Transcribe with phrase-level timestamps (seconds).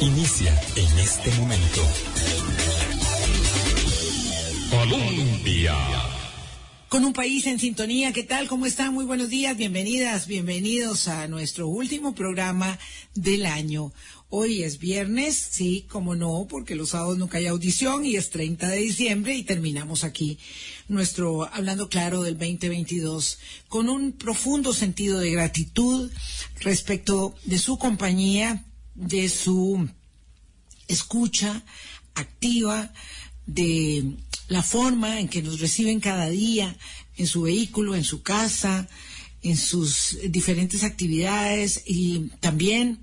[0.00, 1.80] Inicia en este momento.
[4.70, 5.74] Colombia.
[6.88, 8.46] Con un país en sintonía, ¿qué tal?
[8.46, 8.94] ¿Cómo están?
[8.94, 12.78] Muy buenos días, bienvenidas, bienvenidos a nuestro último programa
[13.14, 13.92] del año.
[14.28, 18.68] Hoy es viernes, sí, como no, porque los sábados nunca hay audición y es 30
[18.68, 20.38] de diciembre y terminamos aquí
[20.88, 26.10] nuestro Hablando Claro del 2022 con un profundo sentido de gratitud
[26.60, 28.65] respecto de su compañía,
[28.96, 29.88] de su
[30.88, 31.62] escucha
[32.14, 32.92] activa,
[33.46, 34.16] de
[34.48, 36.76] la forma en que nos reciben cada día
[37.16, 38.88] en su vehículo, en su casa,
[39.42, 42.98] en sus diferentes actividades y también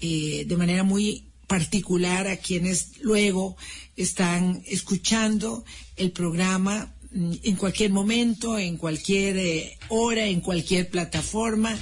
[0.00, 3.56] eh, de manera muy particular a quienes luego
[3.96, 5.64] están escuchando
[5.96, 11.76] el programa mm, en cualquier momento, en cualquier eh, hora, en cualquier plataforma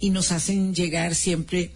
[0.00, 1.72] y nos hacen llegar siempre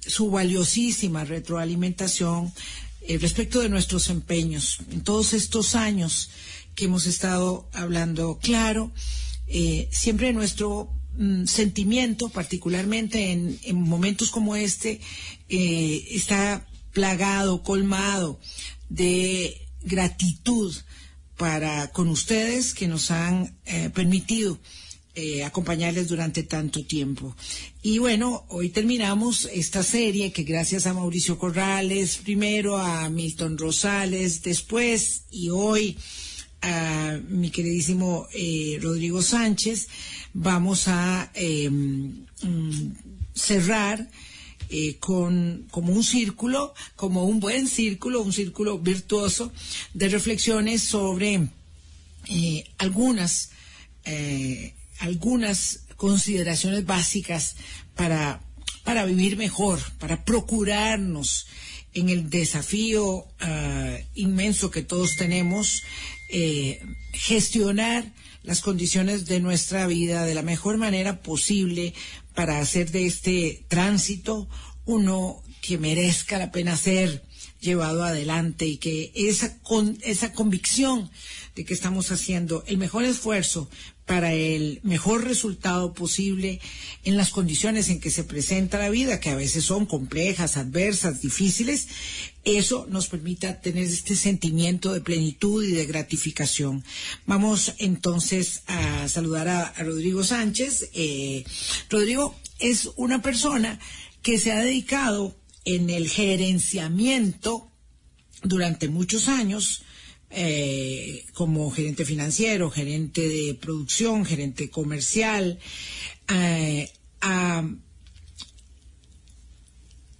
[0.00, 2.52] su valiosísima retroalimentación
[3.02, 4.78] eh, respecto de nuestros empeños.
[4.90, 6.30] En todos estos años
[6.74, 8.92] que hemos estado hablando claro,
[9.90, 15.00] siempre nuestro Mm, sentimiento, particularmente en, momentos como este,
[15.48, 18.38] eh, está plagado, colmado
[18.88, 20.72] de gratitud
[21.36, 24.60] para con ustedes que nos han eh, permitido
[25.20, 27.34] eh, acompañarles durante tanto tiempo.
[27.82, 34.42] Y bueno, hoy terminamos esta serie que gracias a Mauricio Corrales, primero a Milton Rosales,
[34.42, 35.96] después y hoy
[36.62, 38.26] a mi queridísimo
[38.80, 39.88] Rodrigo Sánchez,
[40.34, 42.92] vamos a em, mm,
[43.34, 44.08] cerrar
[44.70, 49.50] eh, con como un círculo, como un buen círculo, un círculo virtuoso
[49.94, 51.48] de reflexiones sobre
[52.28, 53.48] eh, algunas
[54.04, 57.56] eh, algunas consideraciones básicas
[57.94, 58.40] para
[58.84, 61.46] para vivir mejor, para procurarnos
[61.92, 65.82] en el desafío ah, inmenso que todos tenemos,
[67.12, 71.92] gestionar las condiciones de nuestra vida de la mejor manera posible
[72.34, 74.48] para hacer de este tránsito
[74.86, 77.24] uno que merezca la pena ser
[77.60, 81.10] llevado adelante y que esa, con, esa convicción
[81.54, 83.68] de que estamos haciendo el mejor esfuerzo
[84.08, 86.60] para el mejor resultado posible
[87.04, 91.20] en las condiciones en que se presenta la vida, que a veces son complejas, adversas,
[91.20, 91.88] difíciles,
[92.42, 96.82] eso nos permita tener este sentimiento de plenitud y de gratificación.
[97.26, 100.88] Vamos entonces a saludar a, Rodrigo Sánchez.
[100.94, 101.44] Eh,
[101.90, 103.78] Rodrigo es una persona
[104.22, 105.36] que se ha dedicado
[105.66, 107.70] en el gerenciamiento
[108.42, 109.82] durante muchos años
[110.30, 115.58] eh, como gerente financiero, gerente de producción, gerente comercial,
[116.28, 116.90] eh,
[117.20, 117.66] a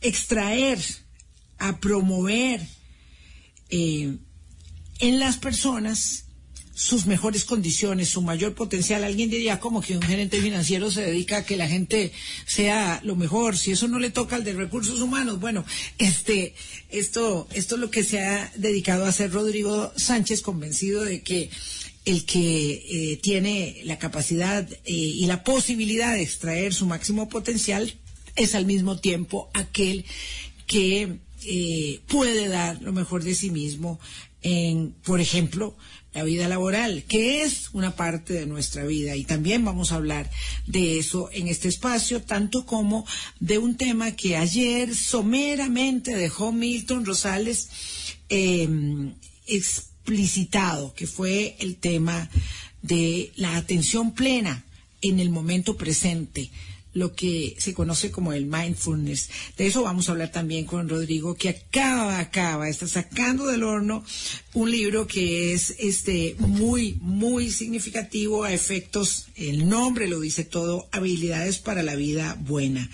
[0.00, 0.78] extraer,
[1.58, 2.66] a promover
[3.70, 4.16] eh,
[5.00, 6.27] en las personas
[6.78, 9.02] sus mejores condiciones, su mayor potencial.
[9.02, 12.12] Alguien diría como que un gerente financiero se dedica a que la gente
[12.46, 13.58] sea lo mejor.
[13.58, 15.64] Si eso no le toca al de recursos humanos, bueno,
[15.98, 16.54] este,
[16.88, 21.50] esto, esto es lo que se ha dedicado a hacer Rodrigo Sánchez, convencido de que
[22.04, 27.92] el que eh, tiene la capacidad eh, y la posibilidad de extraer su máximo potencial
[28.36, 30.04] es al mismo tiempo aquel
[30.68, 33.98] que eh, puede dar lo mejor de sí mismo
[34.42, 35.76] en, por ejemplo,
[36.14, 39.14] la vida laboral, que es una parte de nuestra vida.
[39.16, 40.30] Y también vamos a hablar
[40.66, 43.06] de eso en este espacio, tanto como
[43.40, 47.68] de un tema que ayer someramente dejó Milton Rosales
[48.28, 49.14] em,
[49.46, 52.28] explicitado, que fue el tema
[52.82, 54.64] de la atención plena
[55.02, 56.50] en el momento presente
[56.94, 59.30] lo que se conoce como el mindfulness.
[59.56, 64.04] De eso vamos a hablar también con Rodrigo, que acaba, acaba, está sacando del horno
[64.54, 70.88] un libro que es este muy, muy significativo a efectos, el nombre lo dice todo,
[70.92, 72.90] habilidades para la vida buena.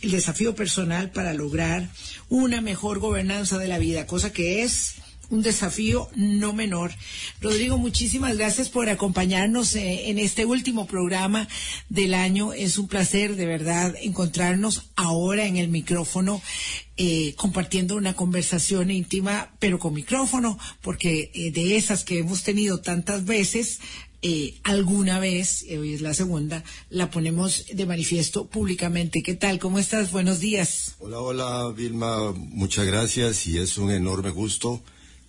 [0.00, 1.88] El desafío personal para lograr
[2.28, 4.94] una mejor gobernanza de la vida, cosa que es
[5.32, 6.92] un desafío no menor.
[7.40, 11.48] Rodrigo, muchísimas gracias por acompañarnos eh, en este último programa
[11.88, 12.52] del año.
[12.52, 16.42] Es un placer, de verdad, encontrarnos ahora en el micrófono.
[16.98, 22.80] Eh, compartiendo una conversación íntima, pero con micrófono, porque eh, de esas que hemos tenido
[22.80, 23.80] tantas veces,
[24.62, 29.22] alguna vez, hoy es la segunda, la ponemos de manifiesto públicamente.
[29.22, 29.58] ¿Qué tal?
[29.58, 30.12] ¿Cómo estás?
[30.12, 30.94] Buenos días.
[31.00, 32.32] Hola, hola, Vilma.
[32.32, 34.82] Muchas gracias y es un enorme gusto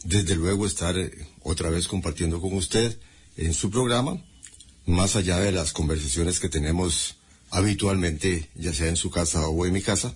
[0.03, 1.11] desde luego estar eh,
[1.41, 2.97] otra vez compartiendo con usted
[3.37, 4.23] en su programa,
[4.85, 7.15] más allá de las conversaciones que tenemos
[7.49, 10.15] habitualmente, ya sea en su casa o en mi casa,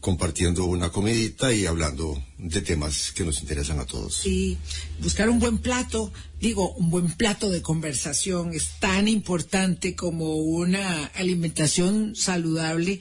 [0.00, 4.14] compartiendo una comidita y hablando de temas que nos interesan a todos.
[4.14, 4.56] Sí,
[5.02, 11.06] buscar un buen plato, digo, un buen plato de conversación es tan importante como una
[11.14, 13.00] alimentación saludable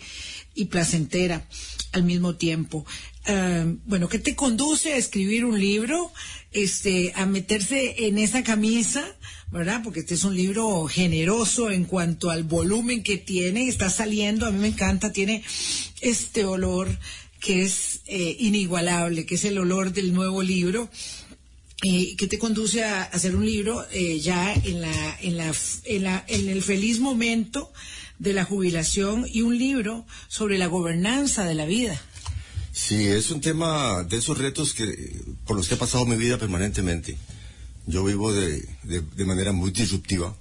[0.55, 1.47] y placentera
[1.91, 2.85] al mismo tiempo.
[3.29, 6.13] Uh, bueno, ¿qué te conduce a escribir un libro?
[6.53, 9.05] Este, a meterse en esa camisa,
[9.51, 9.81] ¿verdad?
[9.83, 14.51] Porque este es un libro generoso en cuanto al volumen que tiene, está saliendo, a
[14.51, 15.43] mí me encanta, tiene
[15.99, 16.87] este olor
[17.39, 20.89] que es eh, inigualable, que es el olor del nuevo libro.
[21.83, 25.53] Eh, que te conduce a, hacer un libro eh, ya en la, en la,
[25.83, 27.71] en la, en el feliz momento
[28.17, 32.01] de la jubilación y un libro sobre la gobernanza de la vida.
[32.77, 34.85] Sí, es un tema de esos retos que
[35.47, 37.17] por los que he pasado mi vida permanentemente.
[37.87, 40.37] Yo vivo de, de, manera muy disruptiva.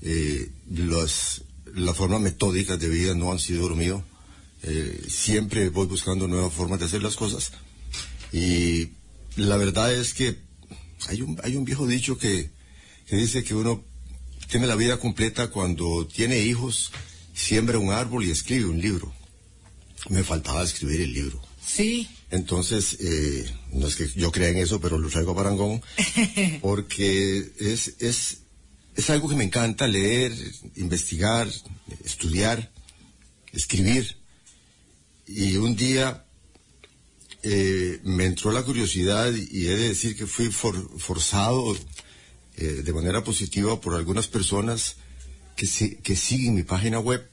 [0.00, 1.42] Eh, las,
[1.74, 4.04] las formas metódicas de vida no han sido lo mío.
[4.62, 7.50] Eh, siempre voy buscando nuevas formas de hacer las cosas.
[8.32, 8.90] Y
[9.34, 10.38] la verdad es que
[11.08, 12.52] hay un, hay un viejo dicho que,
[13.08, 13.82] que dice que uno
[14.48, 16.92] tiene la vida completa cuando tiene hijos,
[17.34, 19.12] siembra un árbol y escribe un libro.
[20.10, 21.51] Me faltaba escribir el libro.
[21.66, 22.08] Sí.
[22.30, 25.82] Entonces, eh, no es que yo crea en eso, pero lo traigo a Parangón,
[26.60, 28.38] porque es, es,
[28.94, 30.32] es algo que me encanta leer,
[30.76, 31.48] investigar,
[32.04, 32.72] estudiar,
[33.52, 34.16] escribir.
[35.26, 36.24] Y un día
[37.42, 41.76] eh, me entró la curiosidad y he de decir que fui for, forzado
[42.56, 44.96] eh, de manera positiva por algunas personas
[45.56, 47.28] que, que siguen mi página web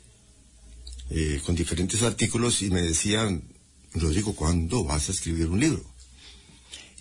[1.12, 3.44] eh, con diferentes artículos y me decían,
[3.94, 5.84] Rodrigo, ¿cuándo vas a escribir un libro?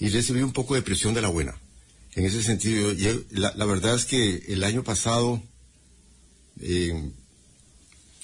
[0.01, 1.57] Y recibí un poco de presión de la buena.
[2.15, 5.43] En ese sentido, yo, la, la, verdad es que el año pasado,
[6.61, 7.13] eh,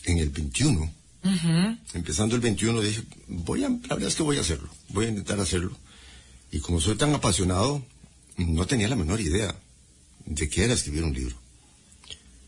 [0.05, 1.79] en el 21, uh -huh.
[1.95, 5.09] empezando el 21, dije, voy a, la verdad es que voy a hacerlo, voy a
[5.11, 5.77] intentar hacerlo.
[6.51, 7.85] Y como soy tan apasionado,
[8.37, 9.55] no tenía la menor idea
[10.27, 11.37] de qué era escribir un libro.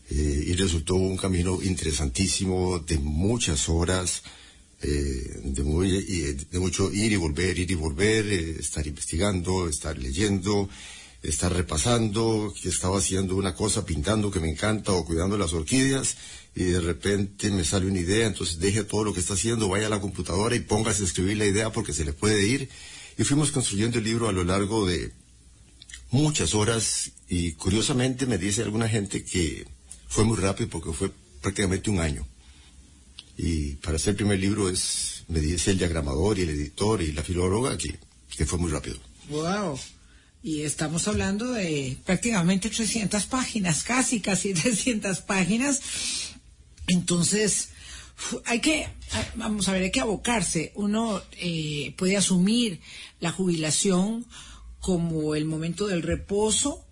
[0.09, 4.23] Eh, y resultó un camino interesantísimo de muchas horas,
[4.81, 9.97] eh, de, muy, de, mucho ir y volver, ir y volver, eh, estar investigando, estar
[9.97, 10.69] leyendo,
[11.23, 16.15] estar repasando, que estaba haciendo una cosa, pintando que me encanta o cuidando las orquídeas
[16.55, 19.87] y de repente me sale una idea, entonces deje todo lo que está haciendo, vaya
[19.87, 22.69] a la computadora y póngase a escribir la idea porque se le puede ir.
[23.17, 25.11] Y fuimos construyendo el libro a lo largo de
[26.11, 29.67] muchas horas y curiosamente me dice alguna gente que
[30.07, 32.27] fue muy rápido porque fue prácticamente un año.
[33.37, 37.11] Y para hacer el primer libro es, me dice el diagramador y el editor y
[37.11, 37.99] la filóloga que,
[38.35, 38.97] que fue muy rápido.
[39.29, 39.79] ¡Wow!
[40.41, 45.81] Y estamos hablando de prácticamente 300 páginas, casi, casi 300 páginas.
[46.87, 47.69] Entonces,
[48.45, 48.87] hay que,
[49.35, 50.71] vamos a ver, hay que abocarse.
[50.75, 52.79] Uno eh, puede asumir
[53.19, 54.25] la jubilación
[54.79, 56.85] como el momento del reposo,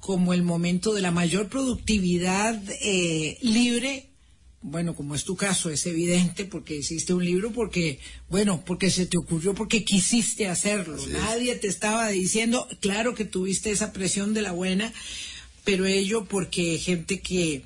[0.00, 4.07] como el momento de la mayor productividad eh, libre.
[4.60, 9.06] Bueno, como es tu caso, es evidente porque hiciste un libro, porque, bueno, porque se
[9.06, 10.96] te ocurrió, porque quisiste hacerlo.
[10.96, 14.92] Así Nadie te estaba diciendo, claro que tuviste esa presión de la buena,
[15.64, 17.62] pero ello porque gente que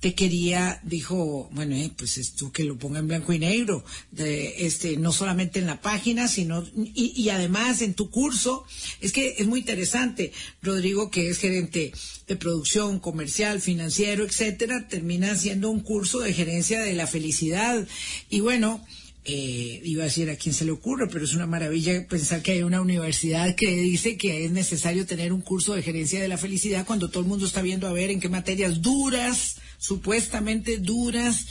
[0.00, 4.66] te quería, dijo, bueno, eh, pues esto que lo ponga en blanco y negro, de,
[4.66, 8.64] este, no solamente en la página, sino, y, y, además en tu curso,
[9.00, 11.92] es que es muy interesante, Rodrigo, que es gerente
[12.26, 17.86] de producción, comercial, financiero, etcétera, termina haciendo un curso de gerencia de la felicidad,
[18.30, 18.82] y bueno,
[19.26, 22.52] eh, iba a decir a quién se le ocurre, pero es una maravilla pensar que
[22.52, 26.38] hay una universidad que dice que es necesario tener un curso de gerencia de la
[26.38, 31.46] felicidad cuando todo el mundo está viendo a ver en qué materias duras, supuestamente duras,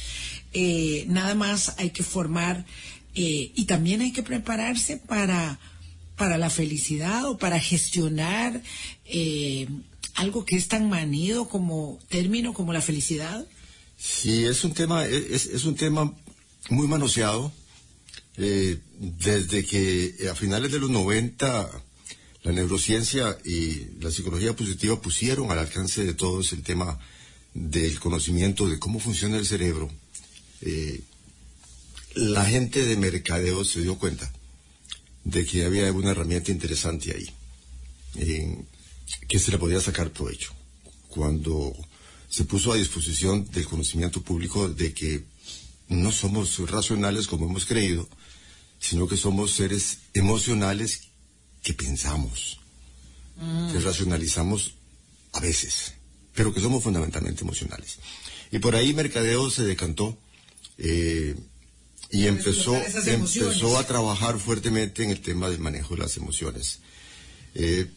[0.54, 2.66] eh, nada más hay que formar
[3.16, 5.60] eh, y también hay que prepararse para,
[6.16, 8.62] para la felicidad o para gestionar
[9.06, 9.68] eh,
[10.14, 13.46] algo que es tan manido como término como la felicidad.
[13.98, 16.16] Sí, es un tema, es, es un tema
[16.70, 17.52] muy manoseado.
[18.38, 21.70] Desde que a finales de los 90
[22.44, 26.98] la neurociencia y la psicología positiva pusieron al alcance de todos el tema
[27.54, 29.90] del conocimiento de cómo funciona el cerebro,
[30.62, 31.02] eh,
[32.16, 34.32] la gente de mercadeo se dio cuenta
[35.24, 37.30] de que había una herramienta interesante ahí,
[38.16, 38.66] eh,
[39.28, 40.54] que se le podía sacar provecho.
[41.08, 41.74] Cuando
[42.30, 45.24] se puso a disposición del conocimiento público de que
[45.88, 48.08] no somos racionales como hemos creído,
[48.80, 51.10] sino que somos seres emocionales
[51.64, 52.60] que pensamos,
[53.38, 53.72] mm.
[53.72, 54.76] que racionalizamos
[55.34, 55.94] a veces,
[56.34, 57.98] pero que somos fundamentalmente emocionales.
[58.52, 60.18] Y por ahí Mercadeo se decantó
[60.78, 61.36] eh,
[62.12, 66.80] y empezó, empezó a trabajar fuertemente en el tema del manejo de las emociones.
[67.54, 67.88] Eh,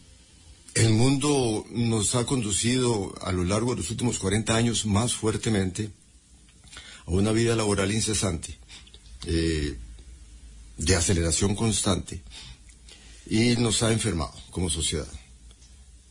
[0.75, 5.91] el mundo nos ha conducido a lo largo de los últimos 40 años más fuertemente
[7.07, 8.59] a una vida laboral incesante,
[9.27, 9.77] eh,
[10.79, 12.23] de aceleración constante,
[13.27, 15.09] y nos ha enfermado como sociedad.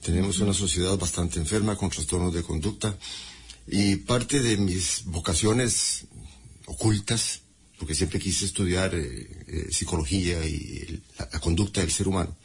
[0.01, 2.97] Tenemos una sociedad bastante enferma con trastornos de conducta
[3.67, 6.05] y parte de mis vocaciones
[6.65, 7.41] ocultas,
[7.77, 12.35] porque siempre quise estudiar eh, eh, psicología y la, conducta del ser humano,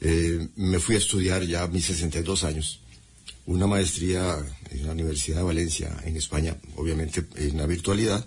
[0.00, 2.80] eh, me fui a estudiar ya a mis 62 años
[3.46, 4.36] una maestría
[4.70, 8.26] en la Universidad de Valencia, en España, obviamente en la virtualidad,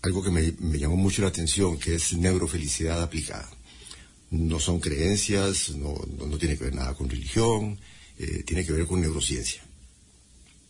[0.00, 3.50] algo que me llamó mucho la atención, que es neurofelicidad aplicada.
[4.30, 7.78] No son creencias, no, no- no tiene que ver nada con religión,
[8.18, 9.62] eh, tiene que ver con neurociencia.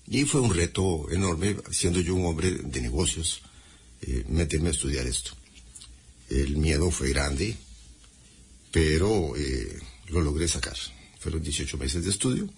[0.06, 3.42] Y fue un reto enorme, siendo yo un hombre de negocios,
[4.02, 5.32] eh, meterme a estudiar esto.
[6.30, 7.56] El miedo fue grande,
[8.70, 10.76] pero eh, lo logré sacar.
[11.18, 12.48] Fueron 18 meses de estudio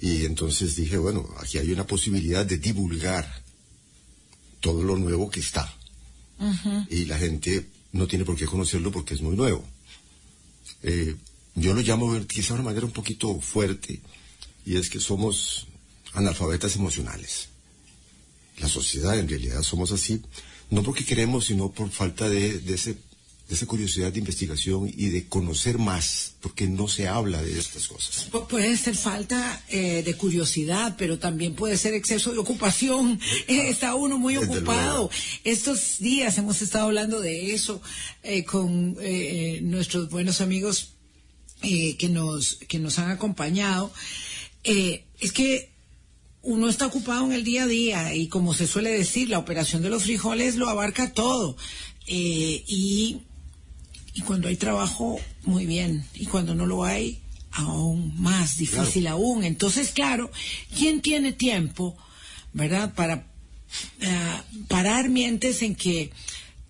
[0.00, 3.42] y entonces dije, bueno, aquí hay una posibilidad de divulgar
[4.60, 5.74] todo lo nuevo que está.
[6.90, 9.66] Y la gente no tiene por qué conocerlo porque es muy nuevo.
[10.84, 11.16] Eh,
[11.54, 14.02] yo lo llamo quizá de una manera un poquito fuerte
[14.66, 15.66] y es que somos
[16.12, 17.48] analfabetas emocionales.
[18.58, 20.20] La sociedad en realidad somos así,
[20.70, 22.98] no porque queremos, sino por falta de, de ese,
[23.48, 27.86] de esa curiosidad de investigación y de conocer más, porque no se habla de estas
[27.88, 28.30] cosas.
[28.32, 33.20] Pu- Puede ser falta eh, de curiosidad, pero también puede ser exceso de ocupación.
[33.46, 34.62] Eh, está uno muy ocupado.
[34.64, 35.10] luego.
[35.44, 37.82] Estos días hemos estado hablando de eso
[38.22, 40.94] eh, con eh, nuestros buenos amigos
[41.62, 43.92] eh, que nos que nos han acompañado.
[44.64, 45.70] Eh, es que
[46.40, 49.82] uno está ocupado en el día a día y como se suele decir, la operación
[49.82, 51.56] de los frijoles lo abarca todo.
[52.06, 53.20] Eh, y
[54.14, 56.04] y cuando hay trabajo, muy bien.
[56.14, 57.20] Y cuando no lo hay,
[57.52, 59.44] aún más difícil aún.
[59.44, 60.30] Entonces, claro,
[60.76, 61.96] ¿quién tiene tiempo,
[62.52, 63.26] verdad, para
[64.00, 66.10] eh, parar mientes en que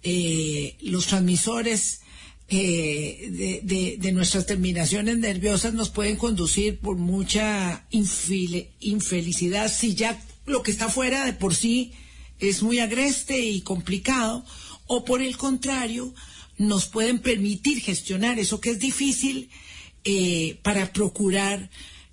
[0.02, 2.00] eh, los transmisores
[2.48, 9.94] eh, de, de- de nuestras terminaciones nerviosas nos pueden conducir por mucha infile- infelicidad si
[9.94, 11.92] ya lo que está fuera de por sí
[12.38, 14.44] es muy agreste y complicado,
[14.86, 16.12] o por el contrario,
[16.58, 19.50] nos pueden permitir gestionar eso que es difícil
[20.04, 21.70] eh, para procurar,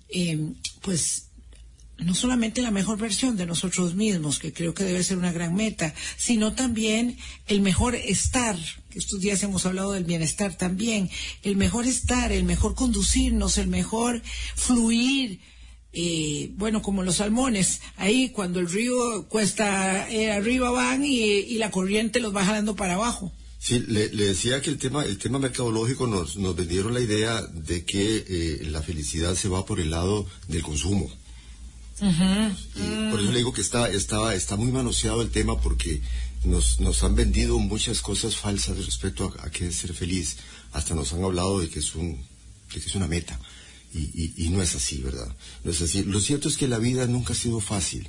[0.08, 1.28] eh, pues,
[1.98, 5.54] no solamente la mejor versión de nosotros mismos, que creo que debe ser una gran
[5.54, 8.56] meta, sino también el mejor estar,
[8.90, 11.10] que estos días hemos hablado del bienestar también,
[11.42, 14.22] el mejor estar, el mejor conducirnos, el mejor
[14.56, 15.40] fluir,
[15.92, 21.58] eh, bueno, como los salmones, ahí cuando el río cuesta eh, arriba van y, y
[21.58, 23.32] la corriente los va jalando para abajo.
[23.62, 27.42] Sí, le, le decía que el tema, el tema mercadológico nos, nos vendieron la idea
[27.42, 31.08] de que eh, la felicidad se va por el lado del consumo.
[32.74, 36.02] Y por eso le digo que está, está, está muy manoseado el tema porque
[36.42, 40.38] nos, nos han vendido muchas cosas falsas respecto a, a qué es ser feliz.
[40.72, 42.16] Hasta nos han hablado de que es un,
[42.74, 43.38] de que es una meta.
[43.94, 45.36] Y, y, y no es así, ¿verdad?
[45.62, 46.02] No es así.
[46.02, 48.08] Lo cierto es que la vida nunca ha sido fácil.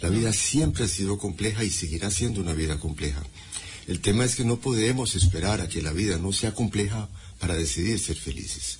[0.00, 3.24] La vida siempre ha sido compleja y seguirá siendo una vida compleja.
[3.88, 7.08] El tema es que no podemos esperar a que la vida no sea compleja
[7.40, 8.78] para decidir ser felices.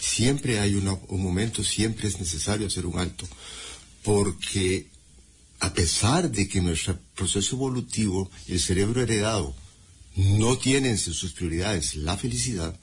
[0.00, 3.26] Siempre hay una- un momento, siempre es necesario hacer un alto,
[4.02, 4.86] porque
[5.60, 9.54] a pesar de que nuestro proceso evolutivo el cerebro heredado
[10.16, 12.78] no tienen en sus prioridades la felicidad,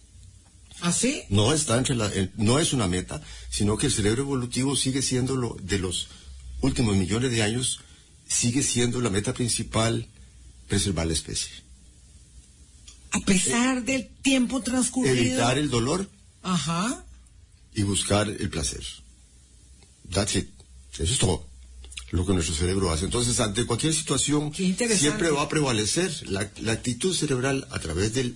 [0.81, 1.21] ¿Así?
[1.29, 5.01] no está entre la- eh, no es una meta, sino que el cerebro evolutivo sigue
[5.01, 6.07] siendo lo de los
[6.61, 7.79] últimos millones de años,
[8.27, 10.07] sigue siendo la meta principal
[10.71, 11.51] preservar la especie.
[13.11, 15.17] A pesar del tiempo transcurrido.
[15.17, 16.09] Evitar el dolor
[16.43, 17.03] Ajá.
[17.75, 18.81] y buscar el placer.
[20.09, 20.47] That's it.
[20.93, 21.45] Eso es todo
[22.11, 23.03] lo que nuestro cerebro hace.
[23.03, 28.33] Entonces, ante cualquier situación, siempre va a prevalecer la, la actitud cerebral a través de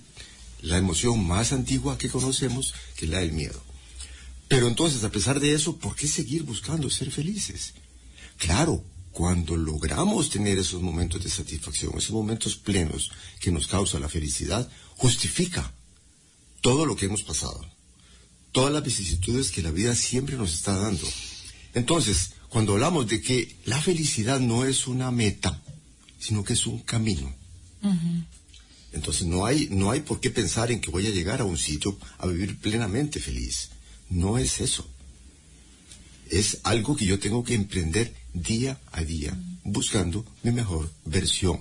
[0.60, 3.62] la emoción más antigua que conocemos, que es la del miedo.
[4.48, 7.72] Pero entonces, a pesar de eso, ¿por qué seguir buscando ser felices?
[8.36, 8.84] Claro,
[9.16, 14.68] cuando logramos tener esos momentos de satisfacción, esos momentos plenos que nos causa la felicidad,
[14.96, 15.72] justifica
[16.60, 17.60] todo lo que hemos pasado
[18.56, 21.06] todas las vicisitudes que la vida siempre nos está dando.
[21.74, 25.60] Entonces, cuando hablamos de que la felicidad no es una meta,
[26.18, 27.30] sino que es un camino.
[28.94, 31.58] Entonces no hay, no hay por qué pensar en que voy a llegar a un
[31.58, 33.68] sitio a vivir plenamente feliz.
[34.08, 34.88] No es eso.
[36.30, 41.60] Es algo que yo tengo que emprender día a día, buscando mi mejor versión.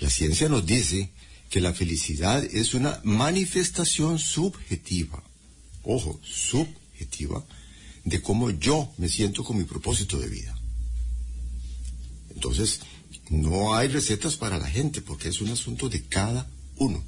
[0.00, 1.10] La ciencia nos dice
[1.50, 5.22] que la felicidad es una manifestación subjetiva,
[5.82, 7.44] ojo, subjetiva,
[8.04, 10.58] de cómo yo me siento con mi propósito de vida.
[12.34, 12.80] Entonces,
[13.30, 17.02] no hay recetas para la gente porque es un asunto de cada uno.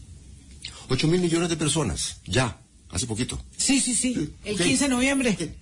[0.89, 2.61] 8 mil millones de personas, ya,
[2.91, 3.43] hace poquito.
[3.57, 5.57] Sí, sí, sí, el 15 de noviembre.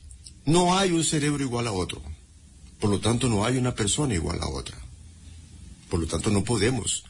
[0.45, 2.03] No hay un cerebro igual a otro.
[2.83, 4.77] Por lo tanto, no hay una persona igual a otra.
[5.89, 7.05] Por lo tanto, no podemos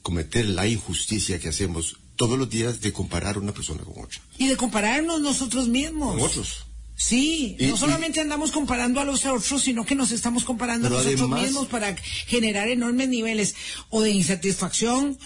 [0.00, 4.20] cometer la injusticia que hacemos todos los días de comparar una persona con otra.
[4.38, 6.14] Y de compararnos nosotros mismos.
[6.16, 6.64] Con otros.
[6.96, 10.86] Sí, Y- no y- solamente andamos comparando a los otros, sino que nos estamos comparando
[10.86, 11.94] a nosotros además- mismos para
[12.26, 13.54] generar enormes niveles
[13.90, 15.18] o de insatisfacción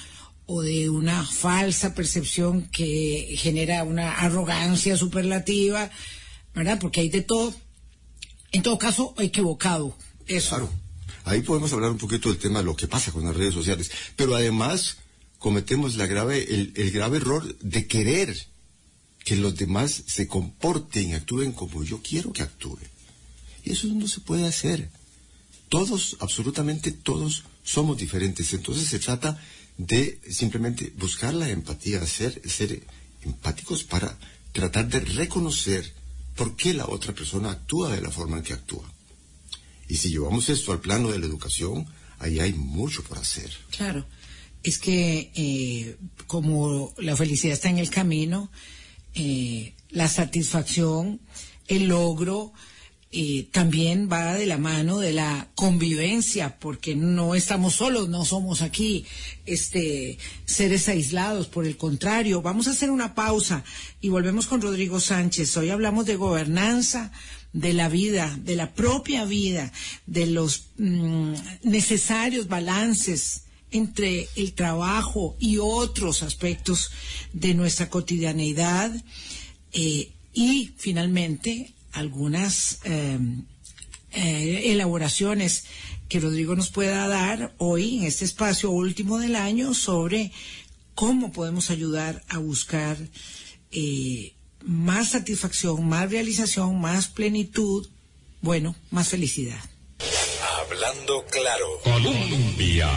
[0.47, 5.90] o de una falsa percepción que genera una arrogancia superlativa,
[6.56, 6.78] ¿verdad?
[6.80, 7.54] Porque hay de todo.
[8.52, 9.97] En todo caso, equivocado.
[10.26, 10.50] Eso.
[10.50, 10.71] Claro.
[11.25, 13.90] Ahí podemos hablar un poquito del tema de lo que pasa con las redes sociales.
[14.16, 14.99] Pero además
[15.38, 18.47] cometemos la grave, el, grave error de querer
[19.25, 22.87] que los demás se comporten y actúen como yo quiero que actúen.
[23.64, 24.90] Y eso no se puede hacer.
[25.68, 28.52] Todos, absolutamente todos, somos diferentes.
[28.52, 29.40] Entonces se trata
[29.78, 32.85] de simplemente buscar la empatía, ser, ser
[33.23, 34.18] empáticos para
[34.52, 35.94] tratar de reconocer
[36.36, 38.90] por qué la otra persona actúa de la forma en que actúa.
[39.88, 41.86] Y si llevamos esto al plano de la educación,
[42.18, 43.50] ahí hay mucho por hacer.
[43.70, 44.06] Claro,
[44.62, 45.96] es que eh,
[46.26, 48.50] como la felicidad está en el camino,
[49.14, 51.20] eh, la satisfacción,
[51.68, 52.52] el logro,
[53.52, 59.04] también va de la mano de la convivencia, porque no estamos solos, no somos aquí
[59.45, 62.40] este, seres aislados, por el contrario.
[62.40, 63.64] Vamos a hacer una pausa
[64.00, 65.54] y volvemos con Rodrigo Sánchez.
[65.59, 67.12] Hoy hablamos de gobernanza
[67.52, 69.73] de la vida, de la propia vida,
[70.07, 76.90] de los mm, necesarios balances entre el trabajo y otros aspectos
[77.35, 78.90] de nuestra cotidianeidad
[79.72, 83.18] eh, y finalmente algunas eh,
[84.12, 85.64] eh, elaboraciones
[86.09, 90.33] que Rodrigo nos pueda dar hoy en este espacio último del año sobre
[90.94, 92.98] cómo podemos ayudar a buscar
[93.70, 97.88] eh, más satisfacción, más realización, más plenitud,
[98.42, 99.61] bueno, más felicidad.
[100.61, 101.66] Hablando claro.
[101.83, 102.90] Colombia.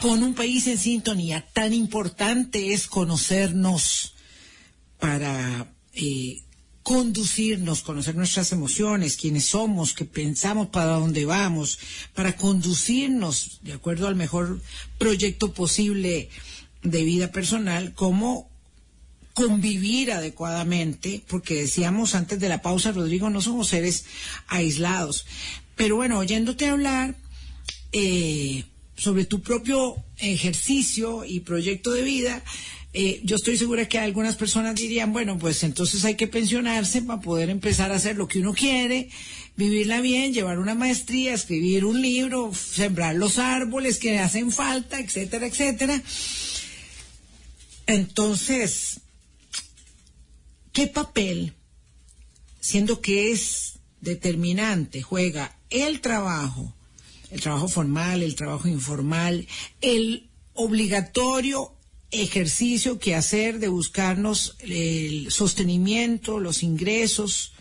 [0.00, 4.14] Con un país en sintonía, tan importante es conocernos
[4.98, 6.42] para eh,
[6.82, 11.78] conducirnos, conocer nuestras emociones, quiénes somos, qué pensamos, para dónde vamos,
[12.14, 14.60] para conducirnos de acuerdo al mejor
[14.98, 16.28] proyecto posible
[16.82, 18.50] de vida personal, cómo
[19.34, 24.04] convivir adecuadamente, porque decíamos antes de la pausa, Rodrigo, no somos seres
[24.48, 25.24] aislados.
[25.76, 27.14] Pero bueno, oyéndote hablar
[27.92, 28.64] eh,
[28.96, 32.44] sobre tu propio ejercicio y proyecto de vida,
[32.94, 37.22] eh, yo estoy segura que algunas personas dirían, bueno, pues entonces hay que pensionarse para
[37.22, 39.08] poder empezar a hacer lo que uno quiere,
[39.56, 45.46] vivirla bien, llevar una maestría, escribir un libro, sembrar los árboles que hacen falta, etcétera,
[45.46, 46.02] etcétera.
[47.86, 49.00] Entonces,
[50.72, 51.54] ¿qué papel,
[52.60, 56.74] siendo que es determinante, juega el trabajo,
[57.30, 59.46] el trabajo formal, el trabajo informal,
[59.80, 61.74] el obligatorio
[62.12, 67.54] ejercicio que hacer de buscarnos el sostenimiento, los ingresos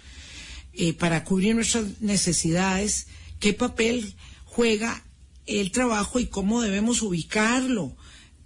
[0.73, 3.07] eh, para cubrir nuestras necesidades,
[3.39, 4.13] qué papel
[4.45, 5.03] juega
[5.45, 7.95] el trabajo y cómo debemos ubicarlo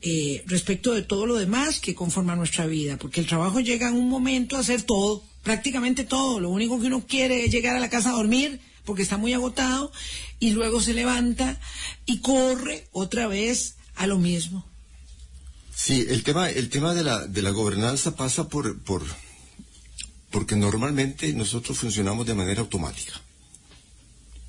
[0.02, 3.96] eh, respecto de todo lo demás que conforma nuestra vida, porque el trabajo llega en
[3.96, 7.80] un momento a hacer todo, prácticamente todo, lo único que uno quiere es llegar a
[7.80, 9.92] la casa a dormir porque está muy agotado
[10.40, 11.60] y luego se levanta
[12.06, 14.75] y corre otra vez a lo mismo.
[15.76, 19.04] Sí, el tema, el tema de la, de la gobernanza pasa por, por,
[20.32, 23.22] porque normalmente nosotros funcionamos de manera automática.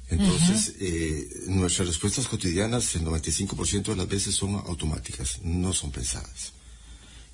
[0.08, 6.52] Entonces, eh, nuestras respuestas cotidianas, el 95% de las veces son automáticas, no son pensadas.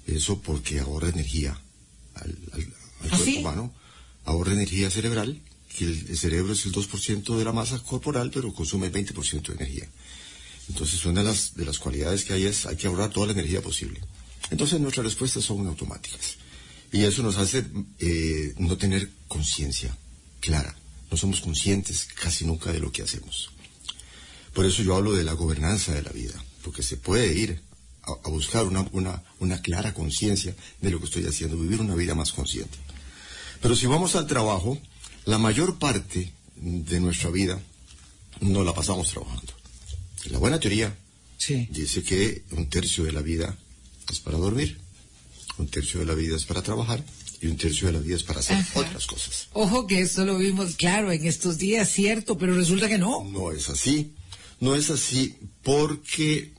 [0.07, 1.61] Eso porque ahorra energía
[2.15, 3.37] al, al- al ¿Ah, cuerpo sí?
[3.39, 3.75] humano,
[4.25, 5.43] ahorra energía cerebral,
[5.77, 9.49] que el, el cerebro es el 2% de la masa corporal, pero consume el 20%
[9.49, 9.89] de energía.
[10.69, 13.33] Entonces, una de las, de las cualidades que hay es, hay que ahorrar toda la
[13.33, 14.01] energía posible.
[14.51, 16.37] Entonces, nuestras respuestas son automáticas.
[16.93, 17.65] Y eso nos hace
[17.99, 19.97] eh, no tener conciencia
[20.41, 20.77] clara.
[21.11, 23.51] No somos conscientes casi nunca de lo que hacemos.
[24.53, 27.63] Por eso yo hablo de la gobernanza de la vida, porque se puede ir
[28.03, 31.95] a, a buscar una, una, una clara conciencia de lo que estoy haciendo, vivir una
[31.95, 32.77] vida más consciente.
[33.63, 34.79] Pero si vamos al trabajo,
[35.25, 37.61] la mayor parte de nuestra vida
[38.41, 39.62] no la pasamos trabajando.
[40.27, 40.97] La buena teoría
[41.39, 41.67] Sí.
[41.71, 43.57] dice que un tercio de la vida
[44.11, 44.79] es para dormir,
[45.59, 47.05] un tercio de la vida es para trabajar
[47.41, 48.81] y un tercio de la vida es para hacer Ajá.
[48.81, 49.49] otras cosas.
[49.53, 53.25] Ojo que esto lo vimos claro en estos días, cierto, pero resulta que no.
[53.25, 54.13] No es así.
[54.61, 56.53] No es así porque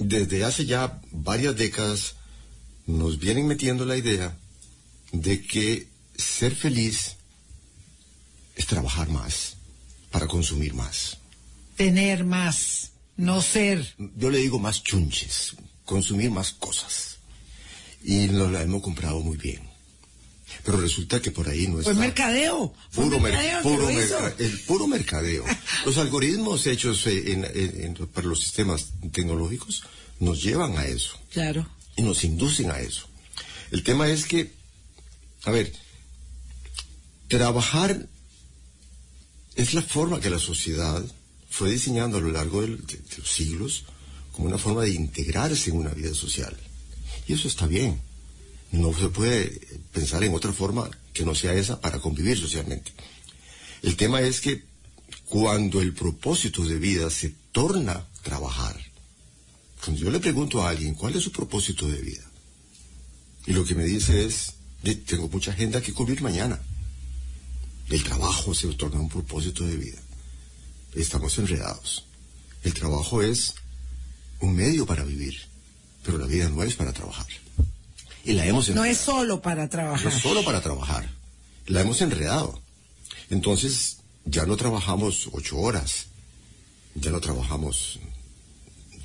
[0.00, 2.16] desde hace ya varias décadas
[2.86, 4.36] nos vienen metiendo la idea
[5.12, 5.86] de que
[6.16, 7.14] ser feliz
[8.56, 9.54] es trabajar más
[10.10, 11.18] para consumir más.
[11.84, 13.94] Tener más, no ser.
[14.16, 15.54] Yo le digo más chunches,
[15.86, 17.16] consumir más cosas.
[18.04, 19.62] Y nos la hemos comprado muy bien.
[20.62, 21.94] Pero resulta que por ahí no Fue está.
[21.94, 22.74] mercadeo.
[22.92, 25.44] Puro, mer- mercadeo puro merca- el puro mercadeo.
[25.86, 29.82] Los algoritmos hechos en- en- en- para los sistemas tecnológicos
[30.18, 31.66] nos llevan a eso Claro.
[31.96, 33.08] y nos inducen a eso.
[33.70, 34.52] El tema es que,
[35.44, 35.72] a ver,
[37.28, 38.06] trabajar
[39.56, 41.02] es la forma que la sociedad
[41.50, 43.84] fue diseñando a lo largo de, de los siglos
[44.32, 46.56] como una forma de integrarse en una vida social.
[47.26, 48.00] Y eso está bien.
[48.72, 49.60] No se puede
[49.92, 52.92] pensar en otra forma que no sea esa para convivir socialmente.
[53.82, 54.62] El tema es que
[55.24, 58.78] cuando el propósito de vida se torna trabajar,
[59.84, 62.24] cuando yo le pregunto a alguien cuál es su propósito de vida,
[63.46, 66.60] y lo que me dice es, "De- tengo mucha agenda que cubrir mañana.
[67.88, 70.00] El trabajo se torna un propósito de vida.
[70.94, 72.04] Estamos enredados.
[72.62, 73.54] El trabajo es
[74.40, 75.36] un medio para vivir,
[76.04, 77.26] pero la vida no es para trabajar.
[78.24, 78.90] Y la hemos No enredado.
[78.92, 80.12] es solo para No trabajar.
[80.12, 81.08] es solo para trabajar.
[81.66, 82.60] La hemos enredado.
[83.30, 86.06] Entonces, ya no trabajamos ocho horas.
[86.96, 87.98] Ya no trabajamos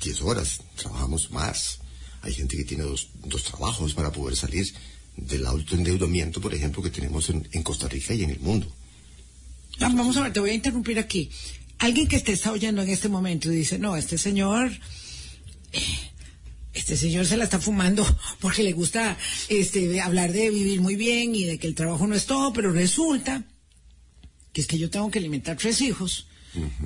[0.02, 0.60] diez horas.
[0.76, 1.78] Trabajamos más.
[2.22, 4.70] Hay gente que tiene dos, dos trabajos para poder salir
[5.16, 8.70] del autoendeudamiento, por ejemplo, que tenemos en, en Costa Rica y en el mundo.
[9.80, 11.30] Ah, Vamos a ver, te voy a interrumpir aquí.
[11.78, 14.72] Alguien que te está oyendo en este momento y dice, no, este señor,
[16.72, 18.04] este señor se la está fumando
[18.40, 19.16] porque le gusta
[19.48, 22.72] este, hablar de vivir muy bien y de que el trabajo no es todo, pero
[22.72, 23.44] resulta
[24.52, 26.28] que es que yo tengo que alimentar tres hijos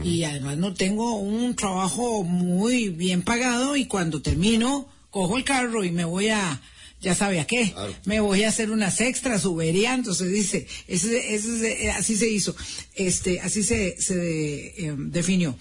[0.02, 5.84] y además no tengo un trabajo muy bien pagado y cuando termino cojo el carro
[5.84, 6.60] y me voy a
[7.00, 7.94] ya sabe a qué Claro.
[8.04, 12.54] me voy a hacer unas extras uberiando se dice ese, ese- eh, así se hizo
[12.94, 15.56] este así se, se eh, definió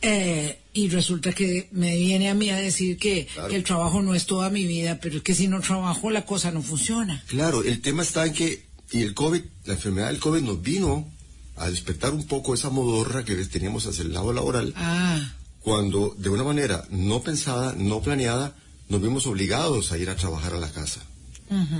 [0.00, 3.48] Eh, y resulta que me viene a mí a decir que, Claro.
[3.48, 6.24] que el trabajo no es toda mi vida pero es que si no trabajo la
[6.24, 8.62] cosa no funciona Claro, el tema está en que,
[8.92, 11.10] y el COVID, la enfermedad del COVID nos vino
[11.56, 14.72] a despertar un poco esa modorra que teníamos hacia el lado laboral.
[14.76, 18.54] ah cuando de una manera no pensada, no planeada,
[18.88, 21.00] nos vimos obligados a ir a trabajar a la casa.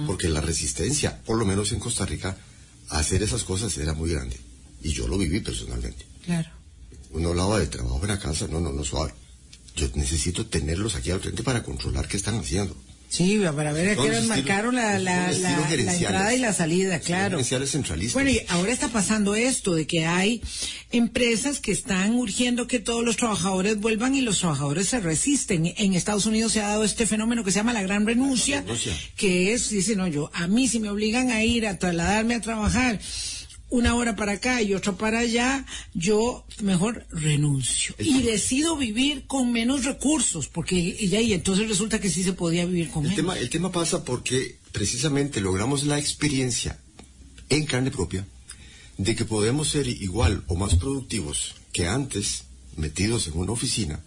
[0.07, 2.37] Porque la resistencia, por lo menos en Costa Rica,
[2.89, 4.39] a hacer esas cosas era muy grande.
[4.83, 6.07] Y yo lo viví personalmente.
[6.25, 6.49] claro
[7.11, 9.13] Uno hablaba de trabajo en la casa, no, no, no suave.
[9.77, 12.75] Yo necesito tenerlos aquí al frente para controlar qué están haciendo.
[13.11, 15.57] Sí, para ver a qué marcaron la, la, la-
[16.09, 17.39] entrada y la salida, claro.
[18.13, 20.43] Bueno, y ahora está pasando esto de que hay
[20.91, 25.73] empresas que están urgiendo que todos los trabajadores vuelvan y los trabajadores se resisten.
[25.77, 28.93] En Estados Unidos se ha dado este fenómeno que se llama la gran renuncia, renuncia.
[29.17, 32.41] que es, dice, no, yo, a mí si me obligan a ir a trasladarme a
[32.41, 32.99] trabajar
[33.71, 37.95] una hora para acá y otra para allá, yo mejor renuncio.
[37.99, 42.91] Y decido vivir con menos recursos, porque y entonces resulta que sí se podía vivir
[42.91, 43.17] con El menos.
[43.17, 46.79] tema, el tema pasa porque precisamente logramos la experiencia
[47.49, 48.27] en carne propia
[48.97, 52.45] de que podemos ser igual o más productivos que antes
[52.77, 54.01] metidos en una oficina.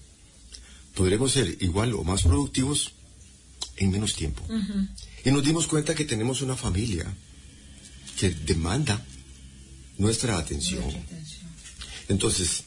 [0.96, 2.94] Podremos ser igual o más productivos
[3.78, 4.44] en menos tiempo.
[5.24, 7.06] Y nos dimos cuenta que tenemos una familia
[8.20, 9.06] que demanda
[10.02, 10.84] nuestra atención.
[12.10, 12.64] Entonces,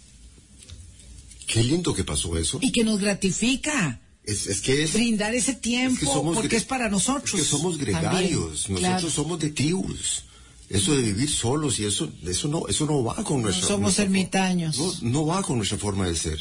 [1.47, 2.59] qué lindo que pasó eso.
[2.63, 4.01] Y que nos gratifica.
[4.25, 4.95] Es, es que es...
[4.95, 7.35] brindar ese tiempo Es que somos porque es para nosotros.
[7.35, 9.11] es que somos gregarios, también, nosotros claro.
[9.11, 10.23] somos de tribus.
[10.71, 13.67] Eso de vivir solos y eso, eso no, eso no va con nuestra.
[13.67, 14.79] somos nuestra ermitaños.
[14.79, 16.39] No, no va con nuestra forma de ser.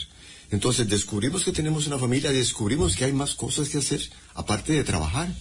[0.50, 4.02] Entonces descubrimos que tenemos una familia, descubrimos que hay más cosas que hacer
[4.34, 5.36] aparte de trabajar.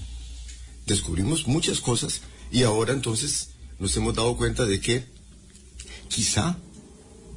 [0.86, 5.06] Descubrimos muchas cosas y ahora entonces nos hemos dado cuenta de que
[6.14, 6.56] quizá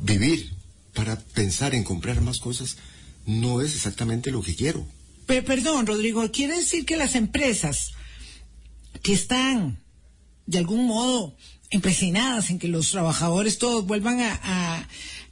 [0.02, 0.52] vivir
[0.94, 2.78] para pensar en comprar más cosas
[3.26, 4.86] no es exactamente lo que quiero.
[5.26, 7.92] Pe- perdón, Rodrigo, quiere decir que las empresas
[9.02, 9.80] que están
[10.46, 11.36] de algún modo
[11.72, 14.88] empecinadas en que los trabajadores todos vuelvan a-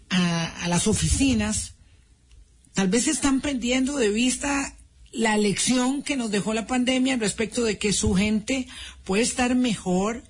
[0.09, 1.73] a las oficinas,
[2.73, 4.75] tal vez están perdiendo de vista
[5.11, 8.67] la lección que nos dejó la pandemia respecto de que su gente
[9.03, 10.23] puede estar mejor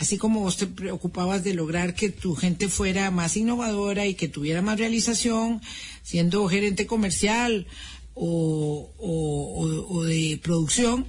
[0.00, 4.28] así como vos te preocupabas de lograr que tu gente fuera más innovadora y que
[4.28, 5.60] tuviera más realización,
[6.02, 7.66] siendo gerente comercial
[8.14, 11.06] o, o, o de producción,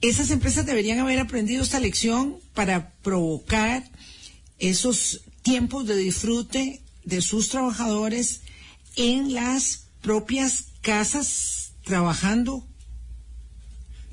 [0.00, 3.84] esas empresas deberían haber aprendido esta lección para provocar
[4.58, 8.40] esos tiempos de disfrute de sus trabajadores
[8.96, 12.66] en las propias casas trabajando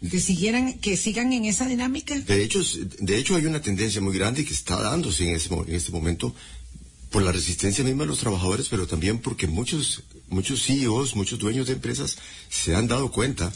[0.02, 2.62] que siguieran que sigan en esa dinámica de hecho
[3.00, 6.36] de hecho hay una tendencia muy grande que está dándose en, ese, en este momento
[7.10, 11.68] por la resistencia misma de los trabajadores pero también porque muchos muchos CEOs muchos dueños
[11.68, 12.18] de empresas
[12.50, 13.52] se han dado cuenta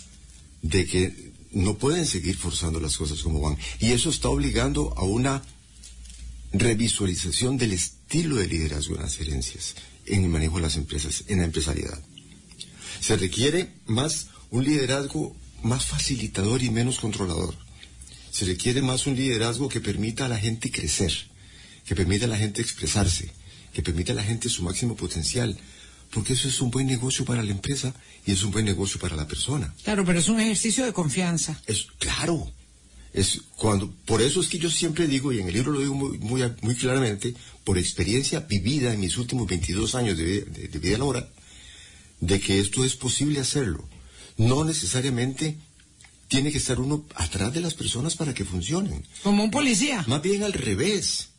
[0.61, 5.03] de que no pueden seguir forzando las cosas como van y eso está obligando a
[5.03, 5.43] una
[6.53, 9.75] revisualización del estilo de liderazgo en las gerencias,
[10.05, 11.99] en el manejo de las empresas, en la empresariedad.
[12.99, 17.55] Se requiere más un liderazgo más facilitador y menos controlador.
[18.31, 21.13] Se requiere más un liderazgo que permita a la gente crecer,
[21.85, 23.31] que permita a la gente expresarse,
[23.73, 25.57] que permita a la gente su máximo potencial,
[26.11, 27.93] porque eso es un buen negocio para la empresa
[28.25, 29.73] y es un buen negocio para la persona.
[29.83, 31.59] Claro, pero es un ejercicio de confianza.
[31.67, 32.51] Es claro,
[33.13, 35.95] es cuando, por eso es que yo siempre digo, y en el libro lo digo
[35.95, 40.79] muy, muy, muy claramente, por experiencia vivida en mis últimos 22 años de, de, de
[40.79, 41.29] vida laboral,
[42.19, 43.87] de que esto es posible hacerlo.
[44.37, 45.57] No necesariamente
[46.27, 49.05] tiene que estar uno atrás de las personas para que funcionen.
[49.23, 50.03] Como un policía.
[50.07, 51.29] Más bien al revés.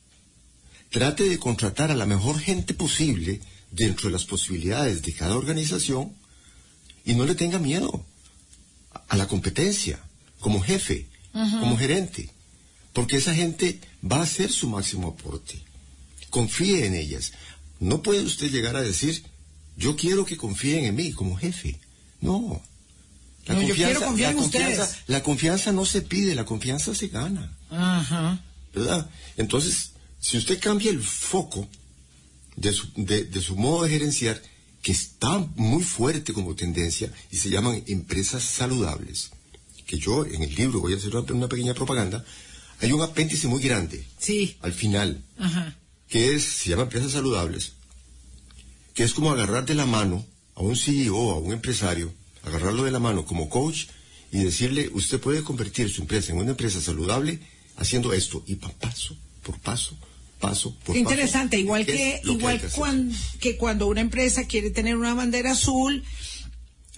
[0.91, 6.13] Trate de contratar a la mejor gente posible dentro de las posibilidades de cada organización
[7.05, 8.05] y no le tenga miedo
[9.09, 9.99] a la competencia
[10.41, 12.31] como jefe como gerente,
[12.93, 15.63] porque esa gente va a hacer su máximo aporte.
[16.31, 17.33] Confíe en ellas.
[17.81, 19.23] No puede usted llegar a decir,
[19.77, 21.81] yo quiero que confíen en mí como jefe.
[22.21, 22.63] No.
[23.47, 27.57] La, no, confianza, la, confianza, la confianza, no se pide, la confianza se gana.
[27.71, 28.39] Uh-huh.
[28.73, 29.11] ¿Verdad?
[29.37, 31.69] Entonces, si usted cambia el foco
[32.55, 34.41] de su, de, de su modo de gerenciar,
[34.81, 39.31] que está muy fuerte como tendencia, y se llaman empresas saludables,
[39.87, 42.25] que yo en el libro voy a hacer una, una pequeña propaganda,
[42.81, 44.57] hay un apéndice muy grande sí.
[44.61, 45.77] al final, Ajá.
[46.09, 47.73] que es, se llama Empresas Saludables,
[48.95, 52.13] que es como agarrar de la mano a un CEO, a un empresario,
[52.45, 53.87] agarrarlo de la mano como coach
[54.31, 57.41] y decirle, usted puede convertir su empresa en una empresa saludable
[57.77, 59.97] haciendo esto, y pa, paso por paso,
[60.39, 64.71] paso por Qué interesante, paso, igual que, igual que, cuan, que cuando una empresa quiere
[64.71, 66.05] tener una bandera azul,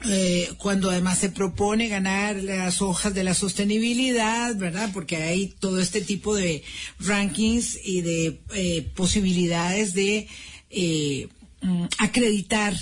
[0.06, 4.90] eh, cuando además se propone ganar las hojas de la sostenibilidad, ¿verdad?
[4.92, 6.62] Porque hay todo este tipo de
[6.98, 10.28] rankings y de eh, posibilidades de
[10.70, 11.28] eh,
[11.98, 12.76] acreditar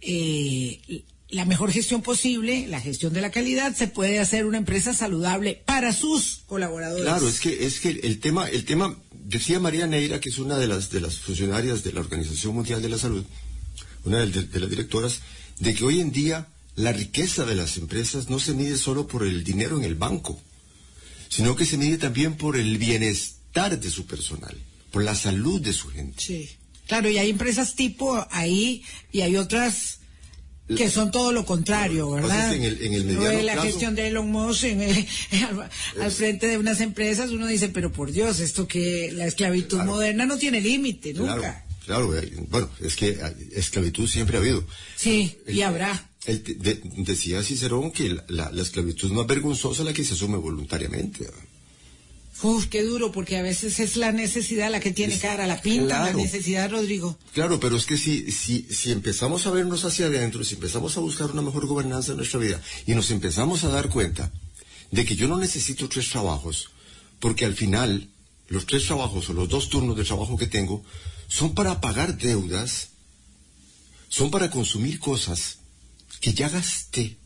[0.00, 4.94] eh, la mejor gestión posible, la gestión de la calidad, se puede hacer una empresa
[4.94, 7.04] saludable para sus colaboradores.
[7.04, 10.58] Claro, es que es que el tema el tema decía María Neira, que es una
[10.58, 13.24] de las de las funcionarias de la Organización Mundial de la Salud,
[14.04, 15.20] una de, de las directoras
[15.58, 19.24] de que hoy en día la riqueza de las empresas no se mide solo por
[19.24, 20.40] el dinero en el banco,
[21.28, 24.56] sino que se mide también por el bienestar de su personal,
[24.90, 26.20] por la salud de su gente.
[26.20, 26.48] Sí,
[26.86, 29.99] claro, y hay empresas tipo ahí y hay otras
[30.76, 32.54] que son todo lo contrario, ¿verdad?
[32.54, 35.06] En el, en el mediano la plazo, gestión de Elon Musk en el,
[35.50, 35.70] al,
[36.02, 39.90] al, frente de unas empresas, uno dice, pero por Dios, esto que la esclavitud Claro.
[39.92, 41.64] moderna no tiene límite, nunca.
[41.84, 43.18] Claro, claro, eh, bueno, es que eh,
[43.52, 44.64] esclavitud siempre ha habido.
[44.96, 46.08] Sí, El- y habrá.
[46.26, 50.36] de- decía Cicerón que la, la- la esclavitud más vergonzosa es la que se asume
[50.36, 51.26] voluntariamente.
[52.42, 55.60] Uf, qué duro, porque a veces es la necesidad la que tiene Es- cara, la
[55.60, 56.16] pinta, claro.
[56.18, 57.18] la necesidad, Rodrigo.
[57.34, 61.00] Claro, pero es que si, si, si empezamos a vernos hacia adentro, si empezamos a
[61.00, 64.32] buscar una mejor gobernanza en nuestra vida y nos empezamos a dar cuenta
[64.90, 66.70] de que yo no necesito tres trabajos,
[67.20, 68.08] porque al final
[68.48, 70.82] los tres trabajos o los dos turnos de trabajo que tengo
[71.28, 72.88] son para pagar deudas,
[74.08, 75.58] son para consumir cosas
[76.20, 77.16] que ya gasté.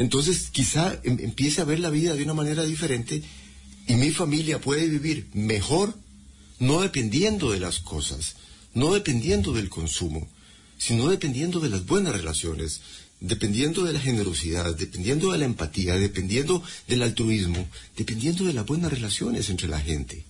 [0.00, 3.22] Entonces quizá em- empiece a ver la vida de una manera diferente
[3.86, 5.94] y mi familia puede vivir mejor
[6.58, 8.36] no dependiendo de las cosas,
[8.72, 10.26] no dependiendo del consumo,
[10.78, 12.80] sino dependiendo de las buenas relaciones,
[13.20, 18.90] dependiendo de la generosidad, dependiendo de la empatía, dependiendo del altruismo, dependiendo de las buenas
[18.90, 20.24] relaciones entre la gente,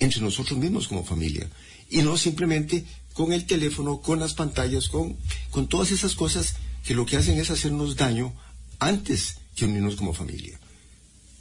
[0.00, 1.48] entre nosotros mismos como familia,
[1.88, 5.16] y no simplemente con el teléfono, con las pantallas, con,
[5.50, 8.34] con todas esas cosas que lo que hacen es hacernos daño
[8.82, 10.58] antes que unirnos como familia.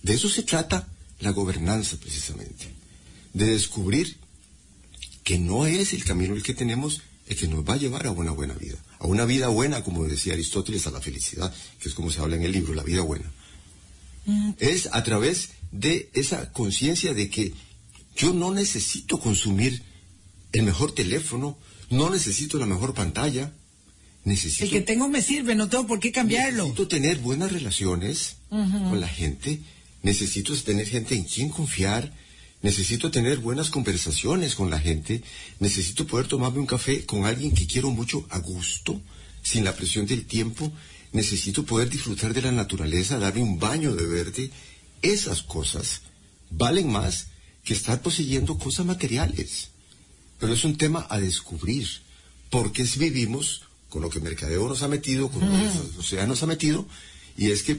[0.04, 0.88] De eso se trata
[1.19, 2.73] la gobernanza precisamente,
[3.34, 4.17] de descubrir
[5.23, 8.12] que no es el camino el que tenemos el que nos va a llevar a
[8.12, 11.95] una buena vida, a una vida buena, como decía Aristóteles, a la felicidad, que es
[11.95, 13.32] como se habla en el libro, la vida buena.
[14.60, 17.54] Es a través de esa conciencia de que
[18.17, 19.82] yo no necesito consumir
[20.51, 21.58] el mejor teléfono,
[21.89, 23.54] no necesito la mejor pantalla,
[24.23, 24.65] necesito...
[24.65, 26.63] El que tengo me sirve, no tengo por qué cambiarlo.
[26.63, 29.62] Necesito tener buenas relaciones con la gente,
[30.03, 32.13] necesito tener gente en quien confiar,
[32.62, 35.23] necesito tener buenas conversaciones con la gente,
[35.60, 39.01] necesito poder tomarme un café con alguien que quiero mucho a gusto,
[39.41, 40.71] sin la presión del tiempo,
[41.12, 44.51] necesito poder disfrutar de la naturaleza, darme un baño de verde.
[45.01, 46.01] Esas cosas
[46.49, 47.27] valen más
[47.63, 49.69] que estar poseyendo cosas materiales.
[50.39, 51.88] Pero es un tema a descubrir,
[52.49, 56.41] porque vivimos con lo que Mercadeo nos ha metido, con lo que la sociedad nos
[56.41, 56.88] ha metido,
[57.38, 57.77] y es que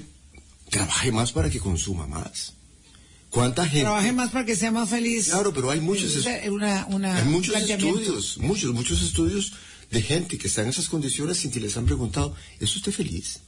[0.70, 2.53] trabaje más para que consuma más.
[3.31, 3.81] ¿Cuánta gente?
[3.81, 5.31] Trabaje más para que sea más feliz.
[5.31, 9.55] Claro, pero hay muchos, Es una, una- hay muchos estudios, muchos, muchos estudios
[9.90, 13.40] de gente que está en esas condiciones sin que les han preguntado, ¿es usted feliz?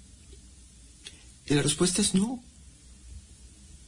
[1.47, 2.43] Y la respuesta es no.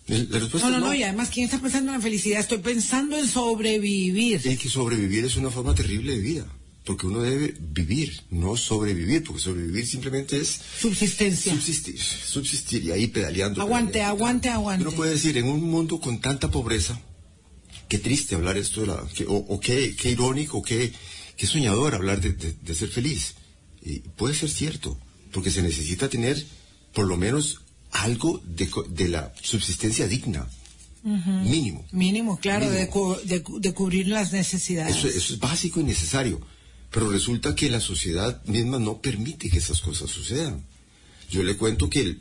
[0.06, 0.86] La respuesta No, no.
[0.88, 2.40] no, y además, ¿quién está pensando en la felicidad?
[2.40, 4.40] Estoy pensando en sobrevivir.
[4.44, 6.46] Es que sobrevivir es una forma terrible de vida,
[6.87, 11.53] porque uno debe vivir, no sobrevivir, porque sobrevivir simplemente es Subsistencia.
[11.53, 13.61] subsistir, subsistir y ahí pedaleando.
[13.61, 14.25] Aguante, pedaleando.
[14.25, 14.87] aguante, aguante.
[14.87, 17.01] Uno puede decir, en un mundo con tanta pobreza,
[17.88, 20.92] qué triste hablar esto, de la, que- o, o qué, qué irónico, qué,
[21.37, 23.35] qué soñador hablar de, de- de ser feliz.
[23.83, 24.96] Y puede ser cierto,
[25.33, 26.42] porque se necesita tener
[26.94, 30.49] por lo menos algo de, de la subsistencia digna,
[31.03, 31.85] mínimo.
[31.92, 32.81] Mínimo, claro, Mínimo.
[32.81, 34.96] De, cu- de de cubrir las necesidades.
[34.96, 36.40] Eso, eso es básico y necesario.
[36.90, 40.64] Pero resulta que la sociedad misma no permite que esas cosas sucedan.
[41.31, 42.20] Yo le cuento que él,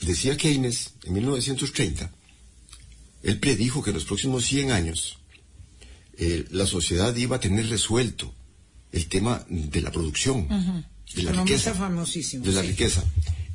[0.00, 2.10] decía Keynes en 1930,
[3.22, 5.18] él predijo que en los próximos 100 años
[6.16, 8.32] eh, la sociedad iba a tener resuelto
[8.92, 10.46] el tema de la producción,
[11.14, 11.74] de la riqueza.
[11.74, 12.68] famosísimo, De la sí.
[12.68, 13.04] riqueza.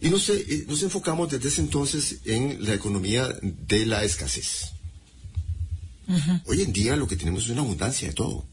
[0.02, 4.72] Y nos, eh, nos enfocamos desde ese entonces en la economía de la escasez.
[6.46, 8.46] Hoy en día lo que tenemos es una abundancia de todo.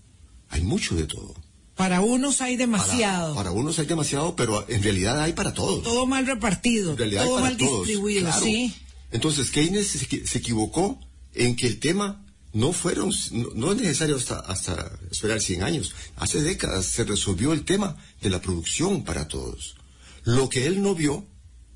[0.53, 1.35] Hay mucho de todo.
[1.75, 3.35] Para unos hay demasiado.
[3.35, 5.83] Para, unos hay demasiado, pero en realidad hay para todos.
[5.83, 6.93] Todo mal repartido.
[6.93, 7.87] en realidad Todo hay para mal todos.
[7.87, 8.45] distribuido, claro.
[8.45, 8.75] sí.
[9.11, 11.01] Entonces Keynes se equivocó
[11.35, 15.95] en que el tema no fueron, no, no es necesario hasta, hasta esperar 100 años.
[16.17, 19.77] Hace décadas se resolvió el tema de la producción para todos.
[20.25, 21.27] Lo que él no vio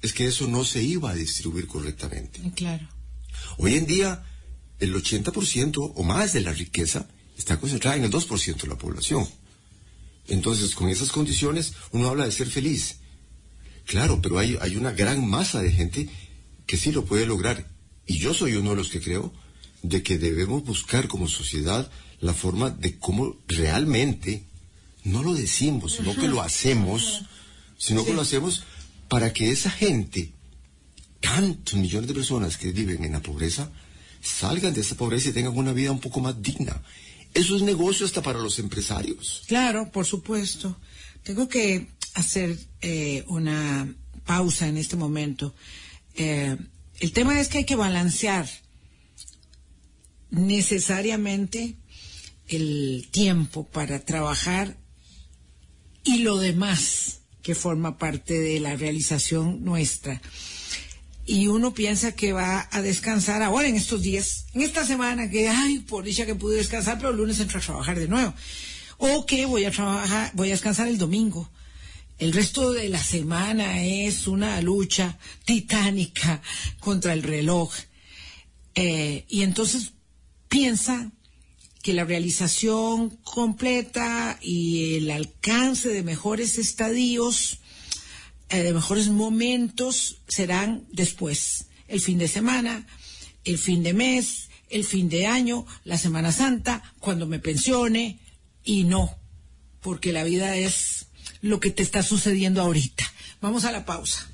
[0.02, 2.40] es que eso no se iba a distribuir correctamente.
[2.54, 2.86] Claro.
[3.56, 4.24] Hoy en día,
[4.78, 9.26] el 80% o más de la riqueza está concentrada en el 2% de la población.
[10.28, 12.96] Entonces, con esas condiciones, uno habla de ser feliz.
[13.84, 16.08] Claro, pero hay, hay una gran masa de gente
[16.66, 17.68] que sí lo puede lograr.
[18.06, 19.32] Y yo soy uno de los que creo
[19.82, 24.44] de que debemos buscar como sociedad la forma de cómo realmente,
[25.04, 27.22] no lo decimos, sino que lo hacemos,
[27.78, 28.64] sino que lo hacemos
[29.08, 30.32] para que esa gente
[31.20, 33.70] tantos millones de personas que viven en la pobreza
[34.22, 36.82] salgan de esa pobreza y tengan una vida un poco más digna.
[37.36, 39.42] Eso es negocio hasta para los empresarios.
[39.46, 40.80] Claro, por supuesto.
[41.22, 43.94] Tengo que hacer eh, una
[44.24, 45.54] pausa en este momento.
[46.14, 46.56] Eh,
[46.98, 48.48] el tema es que hay que balancear
[50.30, 51.76] necesariamente
[52.48, 54.78] el tiempo para trabajar
[56.04, 60.22] y lo demás que forma parte de la realización nuestra.
[61.26, 65.48] Y uno piensa que va a descansar ahora en estos días, en esta semana, que,
[65.48, 68.32] ay, por dicha que pude descansar, pero el lunes entro a trabajar de nuevo.
[68.98, 71.50] O que voy a trabajar, voy a descansar el domingo.
[72.18, 76.40] El resto de la semana es una lucha titánica
[76.78, 77.74] contra el reloj.
[78.74, 79.92] Eh, y entonces
[80.48, 81.10] piensa
[81.82, 87.58] que la realización completa y el alcance de mejores estadios,
[88.48, 91.66] eh, de mejores momentos, serán después.
[91.88, 92.86] El fin de semana,
[93.44, 98.18] el fin de mes, el fin de año, la Semana Santa, cuando me pensione,
[98.64, 99.16] y no,
[99.80, 101.06] porque la vida es
[101.40, 103.04] lo que te está sucediendo ahorita.
[103.40, 104.28] Vamos a la pausa.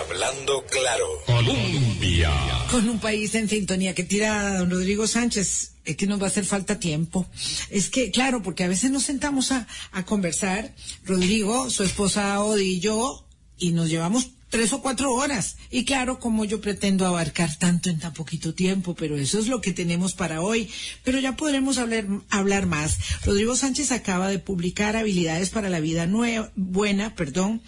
[0.00, 1.06] Hablando claro.
[1.26, 2.32] Colombia.
[2.70, 6.24] Con un país en sintonía que tira a don Rodrigo Sánchez, es que nos va
[6.24, 7.26] a hacer falta tiempo.
[7.70, 12.76] Es que, claro, porque a veces nos sentamos a, a conversar, Rodrigo, su esposa Odi
[12.76, 13.23] y yo,
[13.58, 15.56] y nos llevamos tres o cuatro horas.
[15.70, 19.60] Y claro, como yo pretendo abarcar tanto en tan poquito tiempo, pero eso es lo
[19.60, 20.70] que tenemos para hoy.
[21.02, 22.98] Pero ya podremos hablar, hablar más.
[23.24, 27.62] Rodrigo Sánchez acaba de publicar Habilidades para la Vida Nue- Buena, perdón,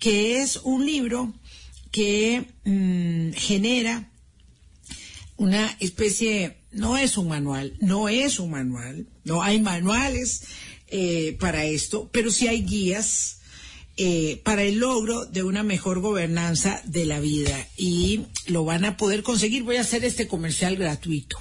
[0.00, 1.32] que es un libro
[1.92, 4.10] que mm, genera
[5.36, 10.42] una especie, no es un manual, no es un manual, no hay manuales
[10.88, 13.38] eh, para esto, pero sí hay guías
[13.96, 17.68] eh, para el logro de una mejor gobernanza de la vida.
[17.76, 19.62] Y lo van a poder conseguir.
[19.62, 21.38] Voy a hacer este comercial gratuito.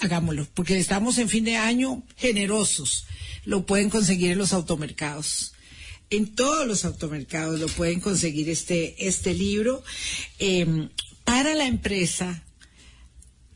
[0.00, 3.06] hagámoslo, porque estamos en fin de año generosos.
[3.44, 5.52] Lo pueden conseguir en los automercados
[6.10, 9.82] en todos los automercados lo pueden conseguir este, este libro
[10.38, 10.90] em,
[11.24, 12.42] para la empresa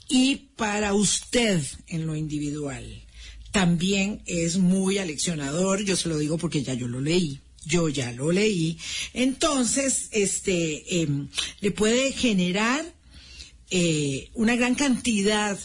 [0.09, 3.04] y para usted en lo individual.
[3.55, 7.39] También es muy aleccionador, yo se lo digo porque ya yo lo leí.
[7.65, 8.79] Yo ya lo leí.
[9.13, 11.29] Entonces, este, em,
[11.61, 12.85] le puede generar
[13.71, 15.57] eh, una gran cantidad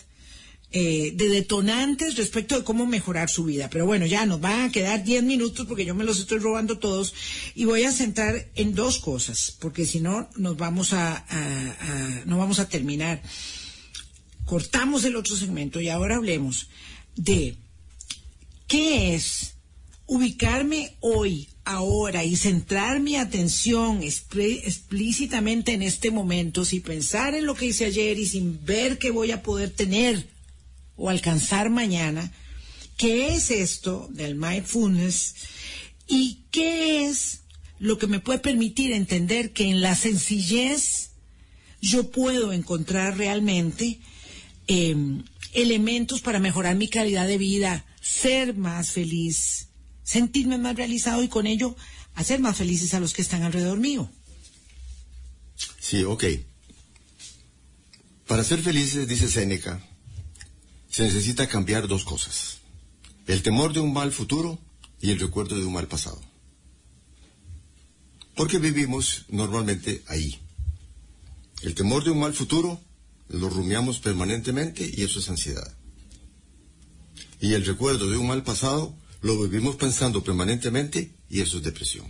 [0.71, 3.71] eh, de detonantes respecto de cómo mejorar su vida.
[3.71, 6.77] Pero bueno, ya nos van a quedar 10 minutos porque yo me los estoy robando
[6.77, 7.15] todos
[7.55, 11.25] y voy a centrar en dos cosas, porque si no nos vamos a,
[12.27, 13.23] no vamos a terminar.
[14.45, 16.67] Cortamos el otro segmento y ahora hablemos
[17.15, 17.57] de
[18.69, 19.55] qué es
[20.05, 27.55] ubicarme hoy, ahora y centrar mi atención explícitamente en este momento, sin pensar en lo
[27.55, 30.29] que hice ayer y sin ver qué voy a poder tener
[30.95, 32.31] o alcanzar mañana,
[32.95, 35.35] ¿qué es esto del mindfulness
[36.07, 37.41] y qué es
[37.79, 41.11] lo que me puede permitir entender que en la sencillez
[41.81, 43.99] yo puedo encontrar realmente
[44.67, 49.69] em, elementos para mejorar mi calidad de vida, ser más feliz,
[50.03, 51.75] sentirme más realizado y con ello
[52.15, 54.11] hacer más felices a los que están alrededor mío.
[55.79, 56.23] Sí, ok.
[58.27, 59.81] Para ser felices, dice Séneca,
[60.89, 62.59] se necesita cambiar dos cosas.
[63.25, 64.59] El temor de un mal futuro
[65.01, 66.21] y el recuerdo de un mal pasado.
[68.35, 70.39] Porque vivimos normalmente ahí.
[71.61, 72.81] El temor de un mal futuro
[73.29, 75.78] lo rumiamos permanentemente y eso es ansiedad.
[77.39, 82.07] Y el recuerdo de un mal pasado lo vivimos pensando permanentemente y eso es depresión.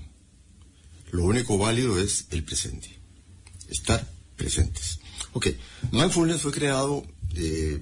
[1.12, 3.00] Lo único válido es el presente.
[3.68, 5.00] Estar presentes.
[5.34, 5.48] Ok,
[5.92, 7.06] mindfulness fue creado
[7.36, 7.82] eh,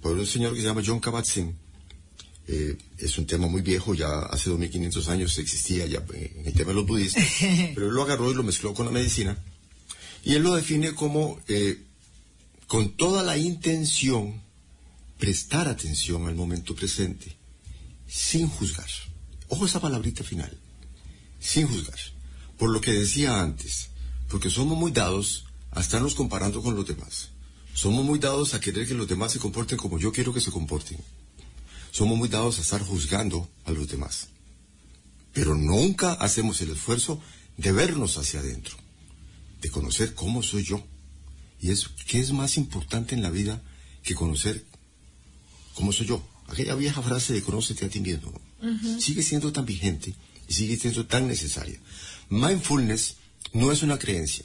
[0.00, 1.54] por un señor que se llama John Kabat-Zinn.
[2.48, 6.68] Eh, es un tema muy viejo, ya hace 2500 años existía ya en el tema
[6.68, 7.24] de los budistas,
[7.74, 9.36] pero él lo agarró y lo mezcló con la medicina.
[10.24, 11.82] Y él lo define como, eh,
[12.66, 14.40] con toda la intención,
[15.18, 17.36] prestar atención al momento presente,
[18.06, 18.88] sin juzgar.
[19.48, 20.56] Ojo esa palabrita final,
[21.40, 21.98] sin juzgar.
[22.58, 23.90] Por lo que decía antes,
[24.28, 27.30] porque somos muy dados a estarnos comparando con los demás.
[27.74, 30.50] Somos muy dados a querer que los demás se comporten como yo quiero que se
[30.50, 30.98] comporten.
[31.90, 34.28] Somos muy dados a estar juzgando a los demás.
[35.32, 37.20] Pero nunca hacemos el esfuerzo
[37.58, 38.76] de vernos hacia adentro,
[39.60, 40.82] de conocer cómo soy yo.
[41.60, 43.62] Y es qué es más importante en la vida
[44.02, 44.64] que conocer
[45.76, 46.26] cómo soy yo.
[46.48, 48.32] Aquella vieja frase de conócete a ti mismo
[48.98, 50.14] sigue siendo tan vigente
[50.48, 51.78] y sigue siendo tan necesaria.
[52.30, 53.16] Mindfulness
[53.52, 54.44] no es una creencia.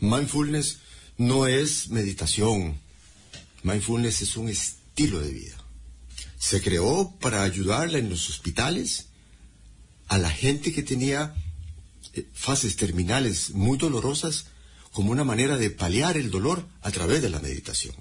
[0.00, 0.78] Mindfulness
[1.18, 2.78] no es meditación.
[3.62, 5.56] Mindfulness es un estilo de vida.
[6.38, 9.06] Se creó para ayudarle en los hospitales
[10.08, 11.34] a la gente que tenía
[12.14, 14.46] eh, fases terminales muy dolorosas
[14.90, 17.94] como una manera de paliar el dolor a través de la meditación.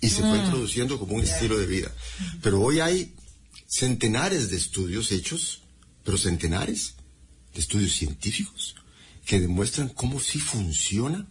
[0.00, 0.44] Y se fue ah.
[0.44, 1.92] introduciendo como un estilo de vida.
[2.42, 3.14] Pero hoy hay
[3.66, 5.62] centenares de estudios hechos,
[6.04, 6.94] pero centenares
[7.54, 8.76] de estudios científicos
[9.26, 11.26] que demuestran cómo sí funciona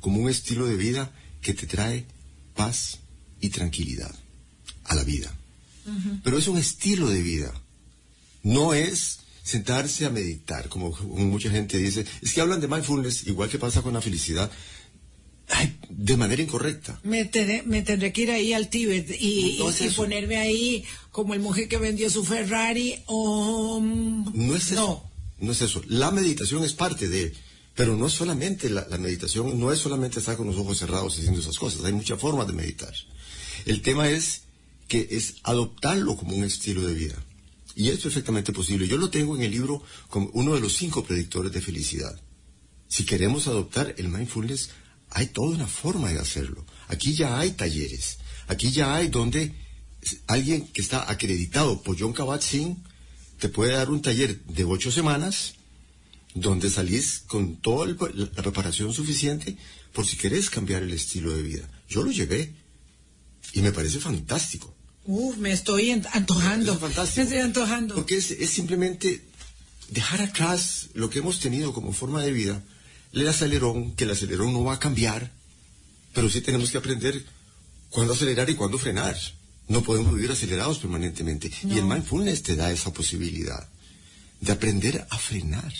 [0.00, 2.06] como un estilo de vida que te trae
[2.54, 2.98] paz
[3.40, 4.14] y tranquilidad
[4.84, 5.34] a la vida.
[6.24, 7.52] Pero es un estilo de vida.
[8.42, 12.04] No es sentarse a meditar, como, mucha gente dice.
[12.20, 14.50] Es que hablan de mindfulness, igual que pasa con la felicidad,
[15.88, 17.00] de manera incorrecta.
[17.04, 19.58] Me, tendré que ir ahí al Tíbet y,
[19.94, 23.80] ponerme ahí como el mujer que vendió su Ferrari o...
[23.80, 24.74] No es eso.
[25.38, 25.46] No.
[25.46, 25.82] no es eso.
[25.88, 27.32] La meditación es parte de
[27.76, 31.58] pero no solamente la, meditación, no es solamente estar con los ojos cerrados haciendo esas
[31.58, 32.92] cosas, hay muchas formas de meditar.
[33.66, 34.44] El tema es
[34.88, 37.22] que es adoptarlo como un estilo de vida.
[37.74, 38.88] Y es perfectamente posible.
[38.88, 42.18] Yo lo tengo en el libro como uno de los cinco predictores de felicidad.
[42.88, 44.70] Si queremos adoptar el mindfulness,
[45.16, 46.66] hay toda una forma de hacerlo.
[46.88, 48.18] Aquí ya hay talleres.
[48.48, 49.54] Aquí ya hay donde
[50.26, 52.76] alguien que está acreditado por John Kabat-Zinn
[53.38, 55.54] te puede dar un taller de ocho semanas
[56.34, 59.56] donde salís con toda la preparación suficiente
[59.94, 61.66] por si querés cambiar el estilo de vida.
[61.88, 62.52] Yo lo llevé
[63.54, 64.74] y me parece fantástico.
[65.06, 66.74] Uf, me estoy antojando.
[66.74, 67.16] Es fantástico.
[67.16, 67.94] Me estoy antojando.
[67.94, 69.24] Porque es, simplemente
[69.88, 72.62] dejar atrás lo que hemos tenido como forma de vida,
[73.22, 75.32] el acelerón, que el acelerón no va a cambiar,
[76.12, 77.24] pero sí tenemos que aprender
[77.90, 79.16] cuándo acelerar y cuándo frenar.
[79.68, 81.50] No podemos vivir acelerados permanentemente.
[81.64, 83.68] Y el mindfulness te da esa posibilidad
[84.40, 85.72] de aprender a frenar,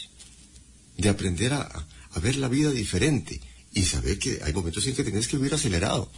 [0.96, 3.40] de aprender a, a ver la vida diferente
[3.72, 6.10] y saber que hay momentos en que tienes que vivir acelerado,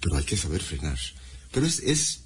[0.00, 0.98] pero hay que saber frenar.
[1.52, 2.20] Pero es, es,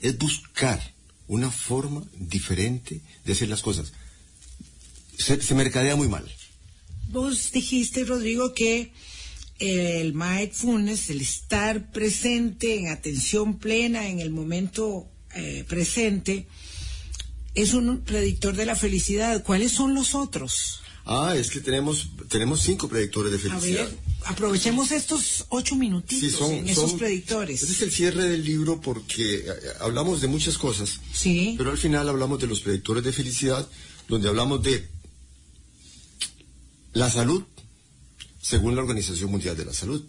[0.00, 0.94] es buscar
[1.28, 3.92] una forma diferente de hacer las cosas.
[5.16, 6.28] Se, se mercadea muy mal.
[7.08, 8.92] Vos dijiste, Rodrigo, que
[9.58, 16.46] el mindfulness, el estar presente en atención plena en el momento eh, presente,
[17.54, 19.42] es un predictor de la felicidad.
[19.44, 20.80] ¿Cuáles son los otros?
[21.06, 23.84] Ah, es que tenemos, tenemos cinco predictores de A felicidad.
[23.86, 27.62] ver, aprovechemos estos ocho minutitos Sí, son, en esos son- predictores.
[27.62, 29.44] Ese es el cierre del libro porque eh,
[29.80, 31.54] hablamos de muchas cosas, Sí.
[31.58, 33.68] pero al final hablamos de los predictores de felicidad,
[34.08, 34.88] donde hablamos de
[36.94, 37.44] la salud,
[38.40, 40.02] según la Organización Mundial de la Salud,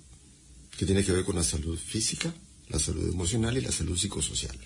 [0.78, 2.34] que tiene que ver con la salud física,
[2.70, 4.58] la salud emocional y la salud psicosocial.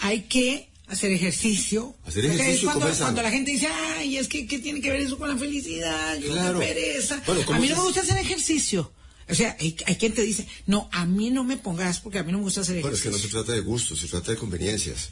[0.00, 1.96] Hay que hacer ejercicio.
[2.06, 5.00] Hacer Porque ejercicio cuando, cuando la gente dice, ay, es que ¿qué tiene que ver
[5.00, 6.18] eso con la felicidad?
[6.18, 6.58] Yo Claro.
[6.58, 7.22] pereza.
[7.26, 8.92] Bueno, ¿cómo a mí no me gusta hacer ejercicio.
[9.28, 12.22] O sea, hay, hay quien te dice, no, a mí no me pongas porque a
[12.22, 13.28] mí no me gusta hacer Bueno, es que ejercicio.
[13.38, 15.08] no se trata de gusto, se trata de conveniencias.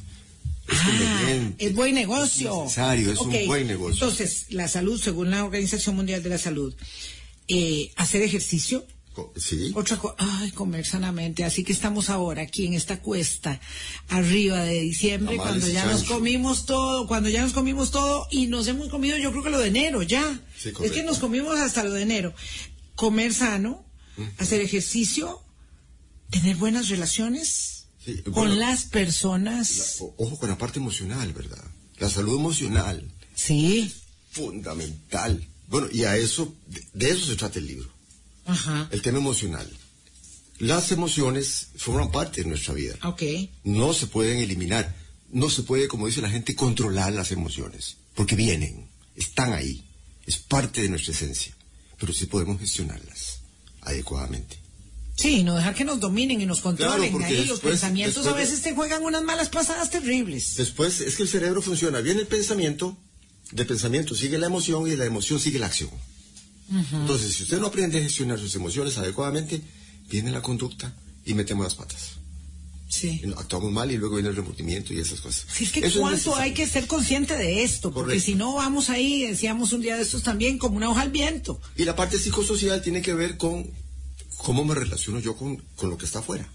[0.68, 2.52] Es Ah, es buen negocio.
[2.52, 3.94] Es necesario, es un buen negocio.
[3.94, 6.74] Entonces, la salud, según la Organización Mundial de la Salud,
[7.48, 9.70] eh, hacer ejercicio, Co- Sí.
[9.76, 11.44] otra cosa, ay, comer sanamente.
[11.44, 13.60] Así que estamos ahora aquí en esta cuesta
[14.08, 18.48] arriba de diciembre, Tamales cuando ya nos comimos todo, cuando ya nos comimos todo y
[18.48, 20.40] nos hemos comido, yo creo que lo de enero ya.
[20.58, 22.34] Sí, es que nos comimos hasta lo de enero.
[22.96, 23.84] Comer sano,
[24.38, 25.40] hacer ejercicio,
[26.30, 29.96] tener buenas relaciones Sí, con bueno, las personas.
[30.00, 31.62] O- Ojo con la parte emocional, ¿verdad?
[31.98, 33.92] La salud emocional, Sí,
[34.30, 35.46] fundamental.
[35.68, 37.88] Bueno, y a eso, de, de eso se trata el libro,
[38.46, 39.68] ajá, el tema emocional.
[40.58, 42.94] Las emociones forman parte de nuestra vida.
[43.02, 43.22] ok.
[43.64, 44.94] No se pueden eliminar.
[45.30, 47.96] No se puede, como dice la gente, controlar las emociones.
[48.14, 48.86] Porque vienen,
[49.16, 49.84] están ahí.
[50.26, 51.52] Es parte de nuestra esencia.
[51.98, 53.40] Pero sí podemos gestionarlas
[53.80, 54.56] adecuadamente.
[55.16, 57.10] Sí, no dejar que nos dominen y nos controlen.
[57.16, 60.56] Claro, Ahí los después- pensamientos a después veces te juegan unas malas pasadas terribles.
[60.56, 62.00] Después es que el cerebro funciona.
[62.00, 62.96] Viene el pensamiento,
[63.52, 65.90] de pensamiento sigue la emoción y de la emoción sigue la acción.
[66.92, 69.60] Entonces, si usted no aprende a gestionar sus emociones adecuadamente,
[70.10, 70.94] viene la conducta
[71.24, 72.12] y metemos las patas.
[72.88, 73.20] Sí.
[73.36, 75.46] Actuamos mal y luego viene el remordimiento y esas cosas.
[75.52, 76.42] Si es que Eso cuánto necesario.
[76.42, 78.24] hay que ser consciente de esto, porque Correcto.
[78.24, 81.60] si no vamos ahí, decíamos un día de estos también, como una hoja al viento.
[81.76, 83.68] Y la parte psicosocial tiene que ver con
[84.44, 86.48] cómo me relaciono yo con, con lo que está afuera.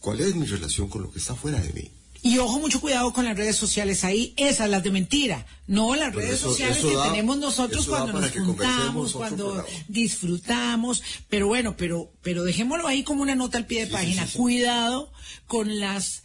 [0.00, 1.90] ¿Cuál es mi relación con lo que está afuera de mí?
[2.24, 5.44] Y ojo, mucho cuidado con las redes sociales ahí, esas, las de mentira.
[5.66, 9.64] No las Pero redes eso- sociales eso que da- tenemos nosotros cuando nos juntamos, cuando
[9.88, 11.02] disfrutamos.
[11.28, 14.26] Pero bueno, pero, pero dejémoslo ahí como una nota al pie de sí, página.
[14.26, 14.38] sí, sí.
[14.38, 15.12] Cuidado
[15.48, 16.22] con las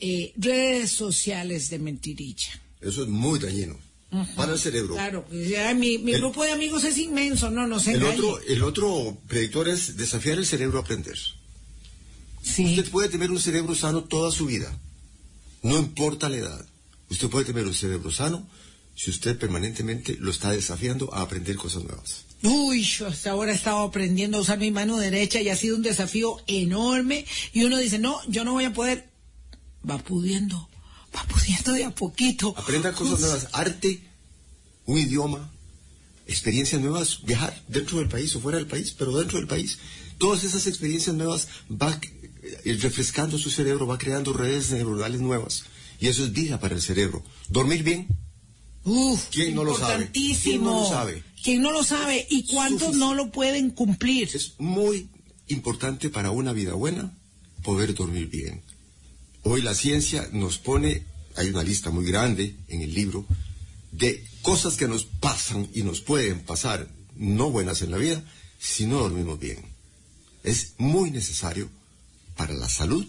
[0.00, 2.60] eh, redes sociales de mentirilla.
[2.82, 3.76] Eso es muy dañino
[4.36, 4.94] para el cerebro.
[4.94, 7.96] Claro, pues ya mi, mi El- grupo de amigos es inmenso, no, no se El
[8.02, 8.14] engañe.
[8.18, 11.18] otro, el otro predictor es desafiar el cerebro a aprender.
[12.42, 12.64] Sí.
[12.78, 14.76] Usted puede tener un cerebro sano toda su vida,
[15.62, 16.66] no importa la edad.
[17.10, 18.48] Usted puede tener un cerebro sano
[18.94, 22.24] si usted permanentemente lo está desafiando a aprender cosas nuevas.
[22.42, 25.76] Uy, yo hasta ahora he estado aprendiendo a usar mi mano derecha y ha sido
[25.76, 27.24] un desafío enorme.
[27.52, 29.08] Y uno dice, no, yo no voy a poder.
[29.88, 30.68] Va pudiendo,
[31.18, 32.54] va pudiendo de a poquito.
[32.56, 34.00] Aprenda cosas nuevas, arte,
[34.86, 35.50] un idioma,
[36.26, 39.78] experiencias nuevas, viajar dentro del país o fuera del país, pero dentro del país.
[40.18, 41.98] Todas esas experiencias nuevas va
[42.42, 45.64] eh, refrescando su cerebro, va creando redes neuronales nuevas.
[46.00, 47.24] Y eso es vida para el cerebro.
[47.48, 48.06] Dormir bien,
[48.84, 50.10] Uf, ¿Quién no lo sabe?
[50.12, 51.22] ¿Quién no lo sabe?
[51.42, 52.26] ¿Quién no lo sabe?
[52.30, 54.30] ¿Y cuántos no lo pueden cumplir?
[54.32, 55.08] Es muy
[55.48, 57.12] importante para una vida buena
[57.62, 58.62] poder dormir bien.
[59.42, 61.04] Hoy la ciencia nos pone,
[61.36, 63.24] hay una lista muy grande en el libro,
[63.92, 68.22] de cosas que nos pasan y nos pueden pasar no buenas en la vida
[68.58, 69.58] si no dormimos bien.
[70.44, 71.68] Es muy necesario
[72.36, 73.06] para la salud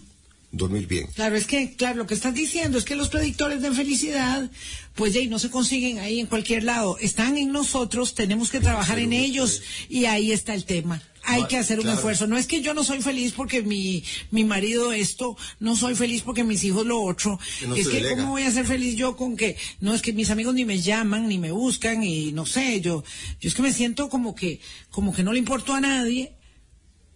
[0.52, 1.06] dormir bien.
[1.14, 4.50] Claro, es que, claro, lo que estás diciendo es que los predictores de felicidad,
[4.94, 6.98] pues ya, y no se consiguen ahí en cualquier lado.
[6.98, 11.02] Están en nosotros, tenemos que trabajar en ellos y ahí está el tema.
[11.32, 11.96] Hay que hacer un claro.
[11.98, 12.26] esfuerzo.
[12.26, 16.22] No es que yo no soy feliz porque mi, mi marido esto, no soy feliz
[16.22, 17.38] porque mis hijos lo otro.
[17.58, 18.16] Que no es que delega.
[18.16, 20.80] cómo voy a ser feliz yo con que, no es que mis amigos ni me
[20.80, 23.02] llaman, ni me buscan, y no sé, yo,
[23.40, 24.60] yo es que me siento como que,
[24.90, 26.32] como que no le importo a nadie.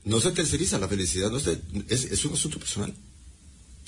[0.04, 2.92] No se terceriza la felicidad, no se- es, es un asunto personal.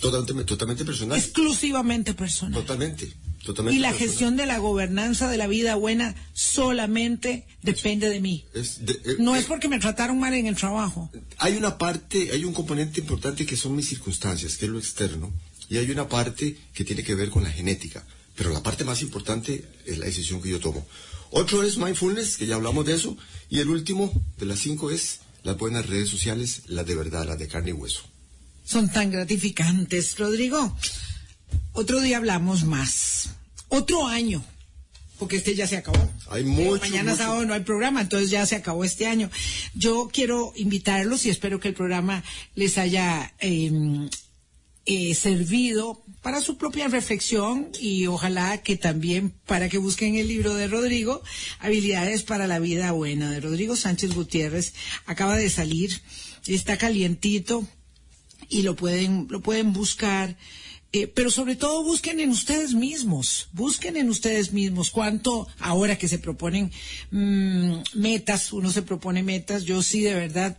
[0.00, 1.18] Totalmente, totalmente personal.
[1.18, 2.60] exclusivamente personal.
[2.60, 3.12] Totalmente,
[3.46, 4.08] totalmente Y la personal.
[4.10, 8.44] gestión de la gobernanza de la vida buena solamente depende de mí.
[8.52, 11.10] Es de- eh, No eh, es porque me trataron mal en el trabajo.
[11.38, 15.32] Hay una parte, hay un componente importante que son mis circunstancias, que es lo externo,
[15.70, 18.04] y hay una parte que tiene que ver con la genética.
[18.38, 20.86] pero la parte más importante es la decisión que yo tomo.
[21.30, 23.16] Otro es mindfulness, que ya hablamos de eso,
[23.48, 27.38] y el último de las cinco es las buenas redes sociales, las de verdad, las
[27.38, 28.02] de carne y hueso.
[28.62, 30.76] Son tan gratificantes, Rodrigo.
[31.72, 33.30] Otro día hablamos más.
[33.68, 34.44] Otro año
[35.18, 35.98] porque este ya se acabó.
[36.30, 39.30] Hay mucho, Mañana sábado no hay programa, entonces ya se acabó este año.
[39.74, 42.22] Yo quiero invitarlos y espero que el programa
[42.54, 44.08] les haya em,
[44.84, 50.54] eh, servido para su propia reflexión y ojalá que también para que busquen el libro
[50.54, 51.22] de Rodrigo,
[51.60, 54.74] Habilidades para la Vida Buena, de Rodrigo Sánchez Gutiérrez.
[55.06, 56.02] Acaba de salir,
[56.46, 57.66] está calientito
[58.48, 60.36] y lo pueden, lo pueden buscar.
[60.92, 66.08] Eh, pero sobre todo busquen en ustedes mismos, busquen en ustedes mismos cuánto ahora que
[66.08, 66.70] se proponen
[67.10, 70.58] mmm, metas, uno se propone metas, yo sí de verdad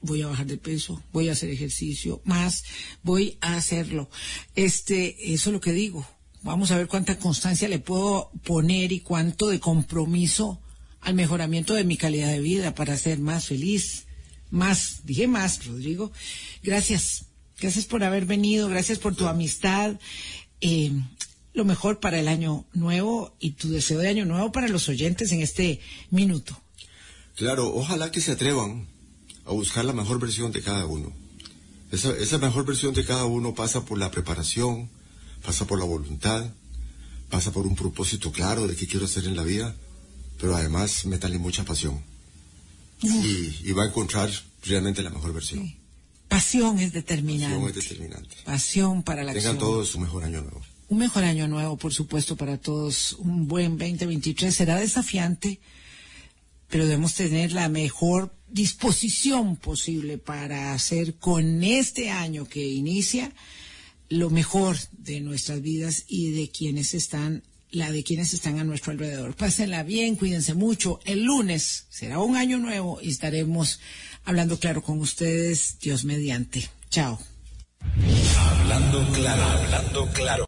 [0.00, 2.64] voy a bajar de peso, voy a hacer ejercicio, más
[3.02, 4.08] voy a hacerlo.
[4.54, 6.06] Este, eso es lo que digo.
[6.42, 10.60] Vamos a ver cuánta constancia le puedo poner y cuánto de compromiso
[11.00, 14.06] al mejoramiento de mi calidad de vida para ser más feliz.
[14.50, 16.12] Más, dije más, Rodrigo.
[16.62, 17.26] Gracias.
[17.60, 19.98] Gracias por haber venido, gracias por tu amistad.
[20.60, 20.92] Eh,
[21.52, 25.32] lo mejor para el año nuevo y tu deseo de año nuevo para los oyentes
[25.32, 25.80] en este
[26.10, 26.58] minuto.
[27.36, 28.86] Claro, ojalá que se atrevan
[29.44, 31.12] a buscar la mejor versión de cada uno.
[31.90, 34.88] Esa, esa mejor versión de cada uno pasa por la preparación,
[35.44, 36.50] pasa por la voluntad,
[37.28, 39.74] pasa por un propósito claro de qué quiero hacer en la vida,
[40.38, 42.02] pero además métale mucha pasión.
[43.02, 44.30] Y, y, va a encontrar
[44.62, 45.66] realmente la mejor versión.
[45.66, 45.79] Sí.
[46.30, 47.56] Pasión es determinante.
[47.56, 48.36] Pasión es determinante.
[48.44, 49.58] Pasión para la Tengan acción.
[49.58, 50.62] todos un mejor año nuevo.
[50.88, 53.14] Un mejor año nuevo, por supuesto, para todos.
[53.14, 54.54] Un buen 2023.
[54.54, 55.60] Será desafiante,
[56.68, 63.32] pero debemos tener la mejor disposición posible para hacer con este año que inicia
[64.08, 68.90] lo mejor de nuestras vidas y de quienes están la de quienes están a nuestro
[68.92, 69.36] alrededor.
[69.36, 70.98] Pásenla bien, cuídense mucho.
[71.04, 73.78] El lunes será un año nuevo y estaremos
[74.24, 76.68] hablando claro con ustedes, Dios mediante.
[76.90, 77.18] Chao.
[78.38, 80.30] Hablando claro, hablando claro.